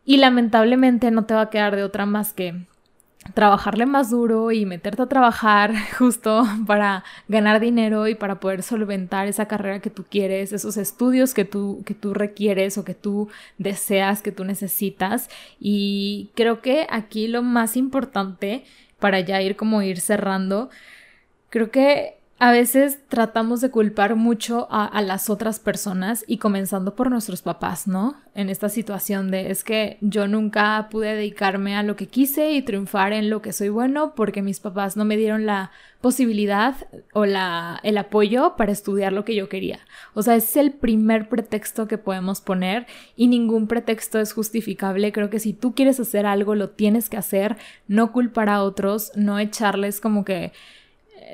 Y 0.05 0.19
lamentablemente 0.19 1.11
no 1.11 1.25
te 1.25 1.35
va 1.35 1.43
a 1.43 1.51
quedar 1.51 1.75
de 1.75 1.83
otra 1.83 2.07
más 2.07 2.33
que 2.33 2.67
trabajarle 3.35 3.87
más 3.87 4.11
duro 4.11 4.51
y 4.51 4.67
meterte 4.67 5.03
a 5.03 5.07
trabajar 5.07 5.73
justo 5.99 6.45
para 6.67 7.05
ganar 7.29 7.61
dinero 7.61 8.09
y 8.09 8.15
para 8.15 8.41
poder 8.41 8.63
solventar 8.63 9.29
esa 9.29 9.47
carrera 9.47 9.81
que 9.81 9.91
tú 9.91 10.05
quieres, 10.09 10.53
esos 10.53 10.77
estudios 10.77 11.35
que 11.35 11.45
tú, 11.45 11.83
que 11.87 11.95
tú 11.95 12.15
requieres 12.15 12.79
o 12.79 12.85
que 12.85 12.95
tú 12.95 13.29
deseas, 13.59 14.23
que 14.23 14.33
tú 14.33 14.45
necesitas. 14.45 15.29
Y 15.61 16.31
creo 16.35 16.61
que 16.61 16.87
aquí 16.91 17.29
lo 17.29 17.43
más 17.43 17.77
importante 17.77 18.65
para 18.99 19.21
ya 19.21 19.41
ir 19.43 19.57
como 19.57 19.83
ir 19.83 20.01
cerrando, 20.01 20.71
creo 21.51 21.71
que 21.71 22.22
a 22.43 22.51
veces 22.51 22.99
tratamos 23.09 23.61
de 23.61 23.71
culpar 23.71 24.17
mucho 24.17 24.67
a, 24.69 25.01
las 25.01 25.31
otras 25.31 25.61
personas 25.61 26.25
y 26.27 26.39
comenzando 26.39 26.97
por 26.97 27.09
nuestros 27.09 27.41
papás, 27.41 27.87
¿no? 27.87 28.17
En 28.35 28.51
esta 28.51 28.69
situación 28.69 29.31
de 29.31 29.53
es 29.53 29.63
que 29.63 29.97
yo 30.01 30.27
nunca 30.27 30.89
pude 30.91 31.15
dedicarme 31.15 31.77
a 31.77 31.85
lo 31.85 31.95
que 31.95 32.09
quise 32.09 32.51
y 32.51 32.63
triunfar 32.63 33.13
en 33.13 33.31
lo 33.31 33.43
que 33.43 33.53
soy 33.53 33.69
bueno 33.69 34.17
porque 34.17 34.43
mis 34.43 34.59
papás 34.59 34.97
no 34.97 35.05
me 35.05 35.17
dieron 35.17 35.47
la 35.47 35.71
posibilidad 36.01 36.75
o 37.13 37.27
la, 37.27 37.79
el 37.85 37.97
apoyo 37.97 38.57
para 38.57 38.73
estudiar 38.73 39.13
lo 39.13 39.25
que 39.25 39.37
yo 39.37 39.49
quería. 39.49 39.79
O 40.15 40.25
sea, 40.25 40.35
ese 40.35 40.49
es 40.49 40.57
el 40.57 40.73
primer 40.73 41.29
pretexto 41.29 41.87
que 41.87 41.97
podemos 41.97 42.41
poner 42.41 42.89
y 43.15 43.29
ningún 43.29 43.69
pretexto 43.69 44.19
es 44.19 44.33
justificable. 44.33 45.13
Creo 45.13 45.31
que 45.31 45.39
si 45.39 45.53
tú 45.53 45.77
quieres 45.77 46.01
hacer 46.01 46.27
algo, 46.27 46.57
lo 46.57 46.71
tienes 46.71 47.09
que 47.09 47.19
hacer, 47.19 47.57
no 47.87 48.11
culpar 48.11 48.49
a 48.49 48.65
otros, 48.65 49.13
no 49.15 49.39
echarles 49.39 50.01
como 50.01 50.25
que 50.25 50.51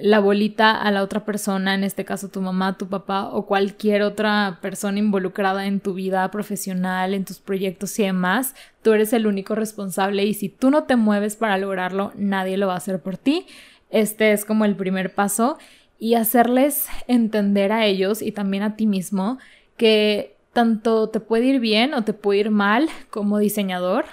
la 0.00 0.20
bolita 0.20 0.80
a 0.80 0.90
la 0.90 1.02
otra 1.02 1.24
persona, 1.24 1.74
en 1.74 1.84
este 1.84 2.04
caso 2.04 2.28
tu 2.28 2.40
mamá, 2.40 2.78
tu 2.78 2.88
papá 2.88 3.28
o 3.28 3.46
cualquier 3.46 4.02
otra 4.02 4.58
persona 4.60 4.98
involucrada 4.98 5.66
en 5.66 5.80
tu 5.80 5.94
vida 5.94 6.30
profesional, 6.30 7.14
en 7.14 7.24
tus 7.24 7.38
proyectos 7.38 7.98
y 7.98 8.04
demás, 8.04 8.54
tú 8.82 8.92
eres 8.92 9.12
el 9.12 9.26
único 9.26 9.54
responsable 9.54 10.24
y 10.24 10.34
si 10.34 10.48
tú 10.48 10.70
no 10.70 10.84
te 10.84 10.96
mueves 10.96 11.36
para 11.36 11.58
lograrlo, 11.58 12.12
nadie 12.16 12.56
lo 12.56 12.68
va 12.68 12.74
a 12.74 12.78
hacer 12.78 13.00
por 13.00 13.16
ti. 13.16 13.46
Este 13.90 14.32
es 14.32 14.44
como 14.44 14.64
el 14.64 14.76
primer 14.76 15.14
paso 15.14 15.58
y 15.98 16.14
hacerles 16.14 16.86
entender 17.06 17.72
a 17.72 17.86
ellos 17.86 18.22
y 18.22 18.32
también 18.32 18.62
a 18.62 18.76
ti 18.76 18.86
mismo 18.86 19.38
que 19.76 20.36
tanto 20.52 21.08
te 21.08 21.20
puede 21.20 21.46
ir 21.46 21.60
bien 21.60 21.94
o 21.94 22.04
te 22.04 22.12
puede 22.12 22.40
ir 22.40 22.50
mal 22.50 22.88
como 23.10 23.38
diseñador, 23.38 24.06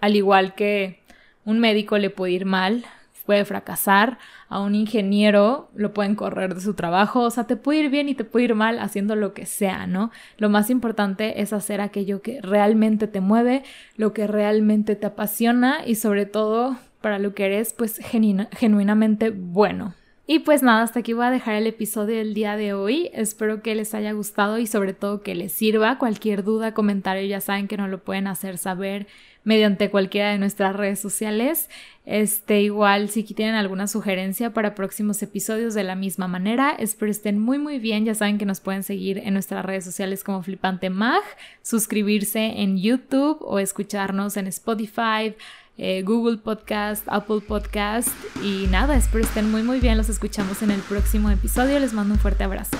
al 0.00 0.16
igual 0.16 0.54
que 0.54 1.00
un 1.44 1.58
médico 1.58 1.98
le 1.98 2.10
puede 2.10 2.32
ir 2.32 2.44
mal 2.44 2.84
puede 3.22 3.44
fracasar, 3.44 4.18
a 4.48 4.60
un 4.60 4.74
ingeniero 4.74 5.70
lo 5.74 5.92
pueden 5.94 6.14
correr 6.14 6.54
de 6.54 6.60
su 6.60 6.74
trabajo, 6.74 7.20
o 7.20 7.30
sea, 7.30 7.44
te 7.44 7.56
puede 7.56 7.80
ir 7.80 7.90
bien 7.90 8.08
y 8.08 8.14
te 8.14 8.24
puede 8.24 8.46
ir 8.46 8.54
mal 8.54 8.78
haciendo 8.78 9.16
lo 9.16 9.34
que 9.34 9.46
sea, 9.46 9.86
¿no? 9.86 10.10
Lo 10.38 10.48
más 10.48 10.70
importante 10.70 11.40
es 11.40 11.52
hacer 11.52 11.80
aquello 11.80 12.22
que 12.22 12.40
realmente 12.40 13.06
te 13.06 13.20
mueve, 13.20 13.62
lo 13.96 14.12
que 14.12 14.26
realmente 14.26 14.96
te 14.96 15.06
apasiona 15.06 15.86
y 15.86 15.94
sobre 15.94 16.26
todo 16.26 16.76
para 17.00 17.18
lo 17.18 17.34
que 17.34 17.46
eres 17.46 17.72
pues 17.72 17.98
genuinamente 17.98 19.30
bueno. 19.30 19.94
Y 20.32 20.38
pues 20.38 20.62
nada, 20.62 20.80
hasta 20.80 21.00
aquí 21.00 21.12
voy 21.12 21.26
a 21.26 21.30
dejar 21.30 21.56
el 21.56 21.66
episodio 21.66 22.16
del 22.16 22.32
día 22.32 22.56
de 22.56 22.72
hoy. 22.72 23.10
Espero 23.12 23.60
que 23.60 23.74
les 23.74 23.92
haya 23.92 24.12
gustado 24.12 24.56
y 24.58 24.66
sobre 24.66 24.94
todo 24.94 25.20
que 25.20 25.34
les 25.34 25.52
sirva. 25.52 25.98
Cualquier 25.98 26.42
duda, 26.42 26.72
comentario, 26.72 27.22
ya 27.26 27.42
saben 27.42 27.68
que 27.68 27.76
no 27.76 27.86
lo 27.86 27.98
pueden 27.98 28.26
hacer 28.26 28.56
saber 28.56 29.06
mediante 29.44 29.90
cualquiera 29.90 30.30
de 30.30 30.38
nuestras 30.38 30.74
redes 30.74 31.00
sociales. 31.00 31.68
Este, 32.06 32.62
igual, 32.62 33.10
si 33.10 33.24
tienen 33.24 33.56
alguna 33.56 33.86
sugerencia 33.88 34.54
para 34.54 34.74
próximos 34.74 35.22
episodios 35.22 35.74
de 35.74 35.84
la 35.84 35.96
misma 35.96 36.28
manera, 36.28 36.74
espero 36.78 37.10
estén 37.10 37.38
muy 37.38 37.58
muy 37.58 37.78
bien. 37.78 38.06
Ya 38.06 38.14
saben 38.14 38.38
que 38.38 38.46
nos 38.46 38.60
pueden 38.60 38.84
seguir 38.84 39.18
en 39.18 39.34
nuestras 39.34 39.62
redes 39.66 39.84
sociales 39.84 40.24
como 40.24 40.42
Flipante 40.42 40.88
Mag, 40.88 41.22
suscribirse 41.60 42.62
en 42.62 42.78
YouTube 42.78 43.36
o 43.42 43.58
escucharnos 43.58 44.38
en 44.38 44.46
Spotify, 44.46 45.34
eh, 45.78 46.02
Google 46.02 46.38
Podcast, 46.38 47.04
Apple 47.08 47.40
Podcast 47.40 48.08
y 48.42 48.66
nada, 48.68 48.96
espero 48.96 49.24
estén 49.24 49.50
muy 49.50 49.62
muy 49.62 49.80
bien. 49.80 49.96
Los 49.96 50.08
escuchamos 50.08 50.62
en 50.62 50.70
el 50.70 50.80
próximo 50.80 51.30
episodio. 51.30 51.78
Les 51.78 51.92
mando 51.92 52.14
un 52.14 52.20
fuerte 52.20 52.44
abrazo. 52.44 52.76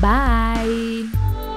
Bye. 0.00 1.47